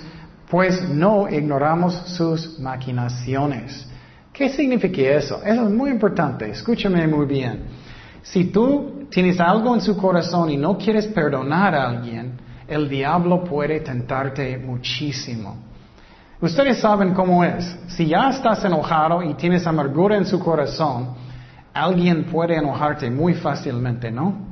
pues 0.52 0.84
no 0.90 1.30
ignoramos 1.30 1.96
sus 2.08 2.60
maquinaciones. 2.60 3.88
¿Qué 4.34 4.50
significa 4.50 5.02
eso? 5.02 5.42
Eso 5.42 5.64
es 5.64 5.72
muy 5.72 5.90
importante. 5.90 6.52
Escúchame 6.52 7.08
muy 7.08 7.26
bien. 7.26 7.64
Si 8.22 8.52
tú 8.52 9.08
tienes 9.10 9.40
algo 9.40 9.74
en 9.74 9.80
su 9.80 9.96
corazón 9.96 10.50
y 10.50 10.58
no 10.58 10.78
quieres 10.78 11.08
perdonar 11.08 11.74
a 11.74 11.88
alguien, 11.88 12.34
el 12.68 12.90
diablo 12.90 13.46
puede 13.46 13.80
tentarte 13.80 14.58
muchísimo. 14.58 15.56
Ustedes 16.42 16.80
saben 16.80 17.14
cómo 17.14 17.46
es. 17.46 17.78
Si 17.88 18.08
ya 18.08 18.30
estás 18.30 18.66
enojado 18.66 19.24
y 19.24 19.36
tienes 19.36 19.66
amargura 19.66 20.18
en 20.18 20.26
su 20.26 20.38
corazón, 20.38 21.12
alguien 21.74 22.26
puede 22.26 22.58
enojarte 22.58 23.10
muy 23.10 23.36
fácilmente, 23.36 24.12
¿no? 24.12 24.51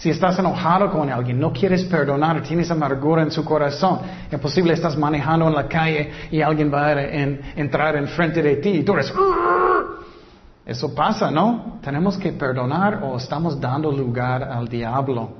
Si 0.00 0.08
estás 0.08 0.38
enojado 0.38 0.90
con 0.90 1.10
alguien, 1.10 1.38
no 1.38 1.52
quieres 1.52 1.84
perdonar, 1.84 2.42
tienes 2.42 2.70
amargura 2.70 3.22
en 3.22 3.30
su 3.30 3.44
corazón, 3.44 3.98
es 4.30 4.40
posible 4.40 4.72
estás 4.72 4.96
manejando 4.96 5.46
en 5.46 5.54
la 5.54 5.68
calle 5.68 6.10
y 6.30 6.40
alguien 6.40 6.72
va 6.72 6.86
a 6.86 7.02
entrar 7.02 7.96
enfrente 7.96 8.42
de 8.42 8.56
ti 8.56 8.70
y 8.70 8.82
tú 8.82 8.94
eres... 8.94 9.12
Eso 10.64 10.94
pasa, 10.94 11.30
¿no? 11.30 11.80
Tenemos 11.82 12.16
que 12.16 12.32
perdonar 12.32 13.00
o 13.02 13.18
estamos 13.18 13.60
dando 13.60 13.92
lugar 13.92 14.42
al 14.42 14.66
diablo. 14.68 15.32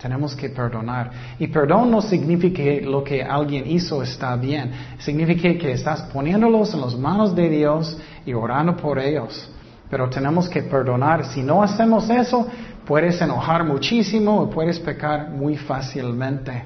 Tenemos 0.00 0.34
que 0.34 0.48
perdonar. 0.48 1.36
Y 1.38 1.46
perdón 1.46 1.92
no 1.92 2.02
significa 2.02 2.56
que 2.56 2.80
lo 2.80 3.04
que 3.04 3.22
alguien 3.22 3.70
hizo 3.70 4.02
está 4.02 4.34
bien. 4.34 4.72
Significa 4.98 5.56
que 5.56 5.72
estás 5.72 6.02
poniéndolos 6.12 6.74
en 6.74 6.80
las 6.80 6.96
manos 6.96 7.36
de 7.36 7.48
Dios 7.48 7.96
y 8.26 8.32
orando 8.32 8.76
por 8.76 8.98
ellos. 8.98 9.48
Pero 9.88 10.10
tenemos 10.10 10.48
que 10.48 10.62
perdonar. 10.62 11.26
Si 11.26 11.42
no 11.42 11.62
hacemos 11.62 12.10
eso, 12.10 12.48
puedes 12.86 13.20
enojar 13.20 13.64
muchísimo 13.64 14.48
y 14.48 14.54
puedes 14.54 14.78
pecar 14.78 15.30
muy 15.30 15.56
fácilmente. 15.56 16.64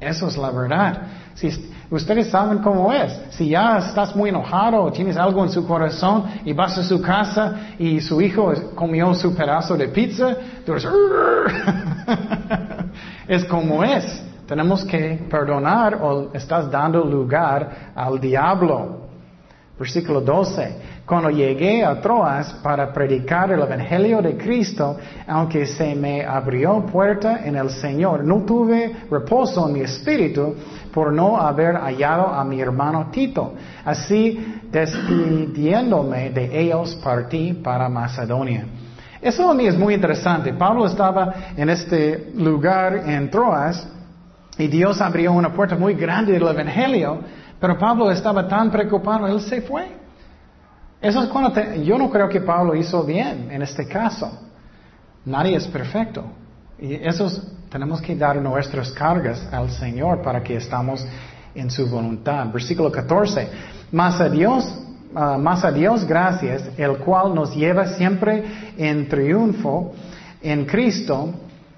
Eso 0.00 0.28
es 0.28 0.36
la 0.36 0.50
verdad. 0.50 1.02
Si, 1.34 1.48
ustedes 1.90 2.30
saben 2.30 2.58
cómo 2.58 2.92
es. 2.92 3.20
Si 3.30 3.48
ya 3.48 3.78
estás 3.78 4.14
muy 4.14 4.30
enojado 4.30 4.82
o 4.82 4.92
tienes 4.92 5.16
algo 5.16 5.42
en 5.42 5.50
su 5.50 5.66
corazón 5.66 6.24
y 6.44 6.52
vas 6.52 6.76
a 6.78 6.82
su 6.82 7.00
casa 7.00 7.74
y 7.78 8.00
su 8.00 8.20
hijo 8.20 8.52
comió 8.74 9.14
su 9.14 9.34
pedazo 9.34 9.76
de 9.76 9.88
pizza, 9.88 10.36
tú 10.64 10.72
eres, 10.72 10.86
es 13.28 13.44
como 13.44 13.82
es. 13.82 14.22
Tenemos 14.46 14.84
que 14.84 15.26
perdonar 15.30 15.98
o 16.02 16.30
estás 16.34 16.70
dando 16.70 17.02
lugar 17.04 17.92
al 17.94 18.20
diablo. 18.20 19.04
Versículo 19.78 20.20
12. 20.20 20.76
Cuando 21.06 21.28
llegué 21.28 21.84
a 21.84 22.00
Troas 22.00 22.54
para 22.62 22.90
predicar 22.90 23.52
el 23.52 23.60
Evangelio 23.60 24.22
de 24.22 24.38
Cristo, 24.38 24.96
aunque 25.26 25.66
se 25.66 25.94
me 25.94 26.24
abrió 26.24 26.86
puerta 26.86 27.44
en 27.44 27.56
el 27.56 27.68
Señor, 27.68 28.24
no 28.24 28.42
tuve 28.44 29.04
reposo 29.10 29.66
en 29.68 29.74
mi 29.74 29.80
espíritu 29.80 30.54
por 30.94 31.12
no 31.12 31.36
haber 31.36 31.74
hallado 31.74 32.28
a 32.28 32.42
mi 32.42 32.58
hermano 32.58 33.10
Tito. 33.10 33.52
Así, 33.84 34.62
despidiéndome 34.72 36.30
de 36.30 36.58
ellos, 36.58 36.98
partí 37.04 37.52
para 37.52 37.86
Macedonia. 37.90 38.64
Eso 39.20 39.50
a 39.50 39.54
mí 39.54 39.66
es 39.66 39.76
muy 39.76 39.92
interesante. 39.92 40.54
Pablo 40.54 40.86
estaba 40.86 41.34
en 41.54 41.68
este 41.68 42.32
lugar 42.34 43.02
en 43.06 43.30
Troas 43.30 43.86
y 44.56 44.68
Dios 44.68 45.02
abrió 45.02 45.32
una 45.32 45.52
puerta 45.52 45.76
muy 45.76 45.92
grande 45.92 46.32
del 46.32 46.48
Evangelio, 46.48 47.20
pero 47.60 47.76
Pablo 47.76 48.10
estaba 48.10 48.48
tan 48.48 48.70
preocupado, 48.70 49.26
él 49.26 49.42
se 49.42 49.60
fue. 49.60 50.03
Eso 51.04 51.22
es 51.22 51.28
cuando 51.28 51.52
yo 51.82 51.98
no 51.98 52.08
creo 52.08 52.30
que 52.30 52.40
Pablo 52.40 52.74
hizo 52.74 53.04
bien 53.04 53.50
en 53.50 53.60
este 53.60 53.86
caso. 53.86 54.38
Nadie 55.26 55.56
es 55.56 55.66
perfecto. 55.66 56.24
Y 56.78 56.94
eso 56.94 57.30
tenemos 57.68 58.00
que 58.00 58.16
dar 58.16 58.40
nuestras 58.40 58.90
cargas 58.90 59.46
al 59.52 59.70
Señor 59.70 60.22
para 60.22 60.42
que 60.42 60.56
estamos 60.56 61.06
en 61.54 61.70
su 61.70 61.90
voluntad. 61.90 62.50
Versículo 62.50 62.90
14. 62.90 63.48
Más 63.92 64.18
a 64.18 64.30
Dios, 64.30 64.64
más 65.12 65.62
a 65.62 65.70
Dios 65.70 66.06
gracias, 66.06 66.70
el 66.78 66.96
cual 66.96 67.34
nos 67.34 67.54
lleva 67.54 67.86
siempre 67.88 68.72
en 68.78 69.06
triunfo 69.06 69.92
en 70.40 70.64
Cristo 70.64 71.34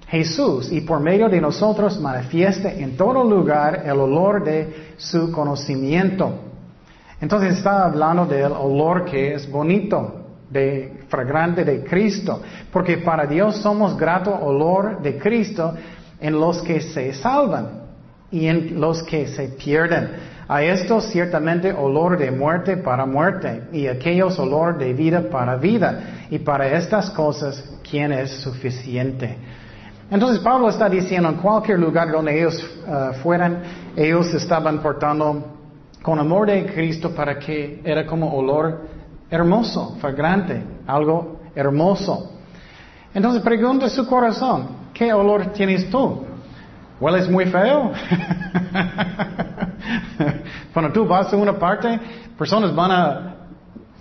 Jesús 0.07 0.71
y 0.71 0.79
por 0.79 1.01
medio 1.01 1.27
de 1.27 1.41
nosotros 1.41 1.99
manifieste 1.99 2.81
en 2.81 2.95
todo 2.95 3.25
lugar 3.25 3.83
el 3.85 3.99
olor 3.99 4.45
de 4.45 4.93
su 4.95 5.33
conocimiento. 5.33 6.47
Entonces 7.19 7.57
está 7.57 7.85
hablando 7.85 8.25
del 8.25 8.51
olor 8.51 9.05
que 9.05 9.33
es 9.33 9.49
bonito, 9.49 10.25
de 10.49 11.01
fragrante 11.09 11.65
de 11.65 11.83
Cristo, 11.83 12.41
porque 12.71 12.99
para 12.99 13.25
Dios 13.25 13.57
somos 13.57 13.97
grato 13.97 14.33
olor 14.33 15.01
de 15.01 15.17
Cristo 15.17 15.73
en 16.19 16.39
los 16.39 16.61
que 16.61 16.79
se 16.81 17.13
salvan 17.13 17.81
y 18.31 18.47
en 18.47 18.79
los 18.79 19.03
que 19.03 19.27
se 19.27 19.49
pierden. 19.49 20.37
A 20.47 20.63
estos 20.63 21.05
ciertamente 21.05 21.73
olor 21.73 22.17
de 22.17 22.31
muerte 22.31 22.77
para 22.77 23.05
muerte 23.05 23.63
y 23.73 23.87
aquellos 23.87 24.39
olor 24.39 24.77
de 24.77 24.93
vida 24.93 25.29
para 25.29 25.57
vida. 25.57 26.25
Y 26.29 26.39
para 26.39 26.67
estas 26.69 27.09
cosas, 27.09 27.61
¿quién 27.89 28.13
es 28.13 28.31
suficiente? 28.31 29.37
Entonces 30.09 30.39
Pablo 30.39 30.69
está 30.69 30.87
diciendo, 30.87 31.27
en 31.27 31.35
cualquier 31.35 31.79
lugar 31.79 32.09
donde 32.09 32.39
ellos 32.39 32.63
uh, 32.87 33.13
fueran, 33.21 33.61
ellos 33.97 34.33
estaban 34.33 34.79
portando 34.79 35.56
con 36.01 36.19
amor 36.19 36.47
de 36.47 36.65
Cristo 36.65 37.13
para 37.13 37.37
que 37.37 37.81
era 37.83 38.05
como 38.05 38.33
olor 38.33 38.87
hermoso, 39.29 39.97
fragrante, 39.99 40.63
algo 40.85 41.39
hermoso. 41.55 42.33
Entonces 43.13 43.41
pregunta 43.41 43.89
su 43.89 44.07
corazón, 44.07 44.67
¿qué 44.93 45.11
olor 45.11 45.47
tienes 45.53 45.89
tú? 45.89 46.23
¿Hueles 46.99 47.29
muy 47.29 47.45
feo? 47.45 47.91
Cuando 50.73 50.91
tú 50.91 51.05
vas 51.05 51.31
a 51.31 51.37
una 51.37 51.57
parte, 51.57 51.99
personas 52.37 52.75
van 52.75 52.91
a 52.91 53.35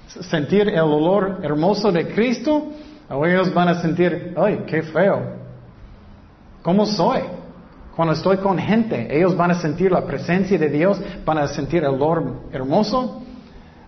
sentir 0.06 0.68
el 0.68 0.80
olor 0.80 1.40
hermoso 1.42 1.92
de 1.92 2.08
Cristo 2.14 2.72
o 3.08 3.26
ellos 3.26 3.52
van 3.52 3.68
a 3.68 3.80
sentir, 3.80 4.34
ay, 4.36 4.64
qué 4.66 4.82
feo. 4.82 5.36
¿Cómo 6.62 6.86
soy? 6.86 7.22
Cuando 7.96 8.12
estoy 8.12 8.36
con 8.36 8.58
gente, 8.58 9.08
ellos 9.16 9.34
van 9.34 9.52
a 9.52 9.54
sentir 9.54 9.90
la 9.90 10.04
presencia 10.04 10.58
de 10.58 10.68
Dios, 10.68 11.00
van 11.24 11.38
a 11.38 11.48
sentir 11.48 11.82
el 11.82 11.94
olor 11.94 12.42
hermoso. 12.52 13.22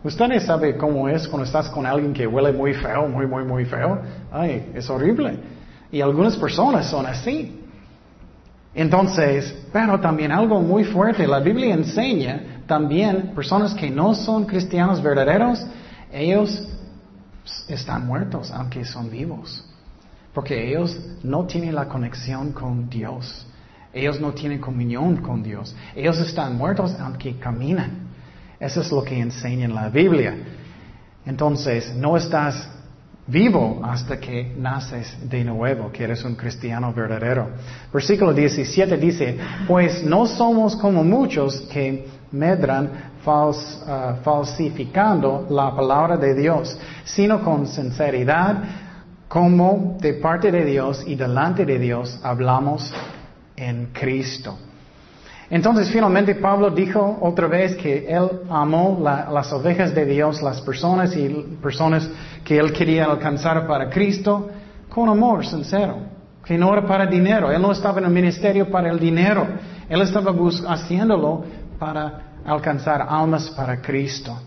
Ustedes 0.03 0.44
saben 0.44 0.79
cómo 0.79 1.11
es 1.11 1.29
cuando 1.29 1.44
estás 1.44 1.68
con 1.68 1.85
alguien 1.85 2.14
que 2.14 2.27
huele 2.27 2.53
muy 2.53 2.73
feo, 2.73 3.07
muy, 3.07 3.27
muy, 3.27 3.44
muy 3.44 3.66
feo. 3.66 4.01
Ay, 4.33 4.73
es 4.75 4.88
horrible. 4.88 5.38
Y 5.92 6.01
algunas 6.01 6.38
personas 6.38 6.87
son 6.87 7.05
así. 7.05 7.62
Entonces, 8.75 9.55
pero 9.75 10.01
también 10.01 10.33
algo 10.33 10.62
muy 10.62 10.85
fuerte, 10.85 11.27
la 11.27 11.40
Biblia 11.40 11.75
enseña 11.75 12.62
también 12.66 13.33
personas 13.35 13.75
que 13.75 13.90
no 13.90 14.14
son 14.14 14.47
cristianos 14.47 15.03
verdaderos, 15.03 15.66
ellos 16.11 16.66
están 17.69 18.06
muertos 18.06 18.50
aunque 18.52 18.87
son 18.87 19.11
vivos, 19.11 19.67
porque 20.33 20.71
ellos 20.71 20.98
no 21.23 21.44
tienen 21.44 21.75
la 21.75 21.88
conexión 21.88 22.52
con 22.52 22.88
Dios. 22.88 23.44
Ellos 23.99 24.21
no 24.21 24.33
tienen 24.33 24.61
comunión 24.61 25.17
con 25.17 25.42
Dios. 25.42 25.75
Ellos 25.96 26.19
están 26.21 26.57
muertos 26.57 26.94
aunque 27.01 27.37
caminan. 27.38 28.09
Eso 28.61 28.81
es 28.81 28.90
lo 28.92 29.03
que 29.03 29.19
enseña 29.19 29.65
en 29.65 29.75
la 29.75 29.88
Biblia. 29.88 30.37
Entonces, 31.27 31.94
no 31.94 32.17
estás 32.17 32.71
vivo 33.27 33.81
hasta 33.85 34.19
que 34.19 34.55
naces 34.57 35.17
de 35.29 35.44
nuevo, 35.44 35.92
que 35.92 36.05
eres 36.05 36.25
un 36.25 36.35
cristiano 36.35 36.92
verdadero. 36.92 37.51
Versículo 37.92 38.33
17 38.33 38.96
dice, 38.96 39.37
pues 39.67 40.03
no 40.03 40.27
somos 40.27 40.75
como 40.77 41.05
muchos 41.05 41.61
que 41.73 42.07
medran 42.33 42.90
uh, 43.27 43.53
falsificando 44.23 45.46
la 45.51 45.75
palabra 45.75 46.17
de 46.17 46.35
Dios, 46.35 46.79
sino 47.05 47.42
con 47.42 47.67
sinceridad, 47.67 48.63
como 49.29 49.99
de 50.01 50.15
parte 50.15 50.51
de 50.51 50.65
Dios 50.65 51.05
y 51.07 51.15
delante 51.15 51.67
de 51.67 51.79
Dios 51.79 52.19
hablamos 52.23 52.90
en 53.59 53.87
Cristo. 53.92 54.59
Entonces 55.50 55.90
finalmente 55.90 56.35
Pablo 56.35 56.71
dijo 56.71 57.19
otra 57.23 57.46
vez 57.46 57.75
que 57.77 58.06
él 58.06 58.42
amó 58.50 59.00
las 59.02 59.52
ovejas 59.52 59.94
de 59.94 60.04
Dios, 60.04 60.42
las 60.42 60.61
personas 60.61 61.17
y 61.17 61.29
personas 61.63 62.09
que 62.44 62.59
él 62.59 62.73
quería 62.73 63.06
alcanzar 63.06 63.67
para 63.67 63.88
Cristo 63.88 64.48
con 64.88 65.09
amor 65.09 65.46
sincero, 65.46 65.96
que 66.44 66.59
no 66.59 66.73
era 66.73 66.87
para 66.87 67.06
dinero, 67.06 67.50
él 67.50 67.63
no 67.63 67.73
estaba 67.73 67.98
en 67.98 68.06
el 68.06 68.13
ministerio 68.13 68.71
para 68.71 68.90
el 68.90 68.98
dinero, 68.98 69.46
él 69.88 70.02
estaba 70.02 70.35
haciéndolo 70.69 71.44
para 71.79 72.40
alcanzar 72.44 73.06
almas 73.09 73.48
para 73.50 73.81
Cristo. 73.81 74.38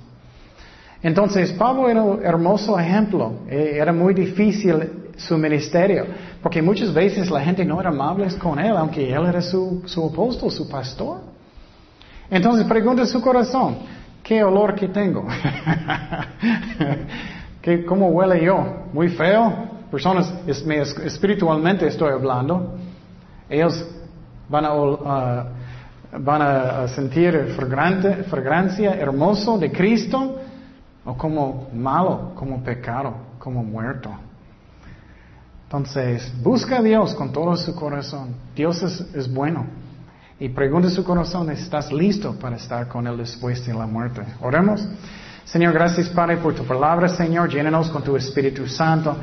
Entonces, 1.04 1.52
Pablo 1.54 1.90
era 1.90 2.04
un 2.04 2.24
hermoso 2.24 2.80
ejemplo. 2.80 3.40
Eh, 3.50 3.78
era 3.82 3.92
muy 3.92 4.14
difícil 4.14 5.01
su 5.28 5.38
ministerio, 5.38 6.06
porque 6.42 6.62
muchas 6.62 6.94
veces 6.94 7.30
la 7.30 7.42
gente 7.42 7.64
no 7.64 7.80
era 7.80 7.90
amable 7.90 8.28
con 8.38 8.60
él, 8.60 8.76
aunque 8.76 9.12
él 9.12 9.26
era 9.26 9.42
su, 9.42 9.84
su 9.86 10.50
su 10.50 10.70
pastor. 10.70 11.20
Entonces, 12.30 12.66
pregunta 12.66 13.06
su 13.06 13.22
corazón, 13.22 13.78
¿qué 14.24 14.44
olor 14.44 14.76
que 14.76 14.88
tengo? 14.88 15.28
¿Qué, 17.62 17.86
¿Cómo 17.86 18.08
huele 18.08 18.44
yo? 18.44 18.86
¿Muy 18.94 19.10
feo? 19.10 19.70
Personas, 19.92 20.34
espiritualmente 20.48 21.86
estoy 21.86 22.14
hablando, 22.14 22.76
ellos 23.50 23.86
van 24.48 24.66
a, 24.66 24.74
uh, 24.74 24.98
van 26.20 26.42
a 26.42 26.88
sentir 26.88 27.54
fragrante, 27.56 28.24
fragancia 28.24 28.96
hermoso 28.96 29.58
de 29.58 29.72
Cristo 29.72 30.38
o 31.04 31.18
como 31.18 31.68
malo, 31.74 32.32
como 32.36 32.64
pecado, 32.64 33.14
como 33.40 33.64
muerto. 33.64 34.12
Entonces, 35.74 36.30
busca 36.44 36.80
a 36.80 36.82
Dios 36.82 37.16
con 37.16 37.32
todo 37.32 37.56
su 37.56 37.74
corazón. 37.74 38.36
Dios 38.54 38.84
es, 38.84 39.34
bueno. 39.34 39.66
Y 40.38 40.50
pregunta 40.50 40.90
su 40.90 41.02
corazón, 41.02 41.50
¿estás 41.50 41.94
listo 41.94 42.38
para 42.38 42.58
estar 42.58 42.90
con 42.90 43.08
Él 43.08 43.16
después 43.16 43.66
de 43.66 43.74
la 43.74 43.88
muerte? 43.88 44.22
Oremos. 44.42 44.86
Señor, 45.46 45.74
gracias 45.74 46.10
Padre 46.10 46.38
por 46.38 46.54
tu 46.54 46.66
palabra, 46.66 47.08
Señor. 47.08 47.50
Llénanos 47.50 47.90
con 47.90 48.04
tu 48.04 48.18
Espíritu 48.18 48.68
Santo. 48.68 49.16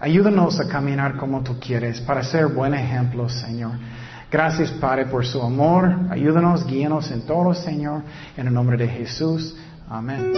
Ayúdanos 0.00 0.58
a 0.58 0.66
caminar 0.66 1.16
como 1.16 1.40
tú 1.40 1.60
quieres, 1.60 2.00
para 2.00 2.24
ser 2.24 2.48
buen 2.48 2.74
ejemplo, 2.74 3.28
Señor. 3.28 3.74
Gracias, 4.28 4.72
Padre, 4.72 5.06
por 5.06 5.24
su 5.24 5.40
amor. 5.40 5.88
Ayúdanos, 6.10 6.66
guíanos 6.66 7.12
en 7.12 7.22
todo, 7.26 7.54
Señor. 7.54 8.02
En 8.36 8.48
el 8.48 8.52
nombre 8.52 8.76
de 8.76 8.88
Jesús. 8.88 9.56
Amén. 9.88 10.32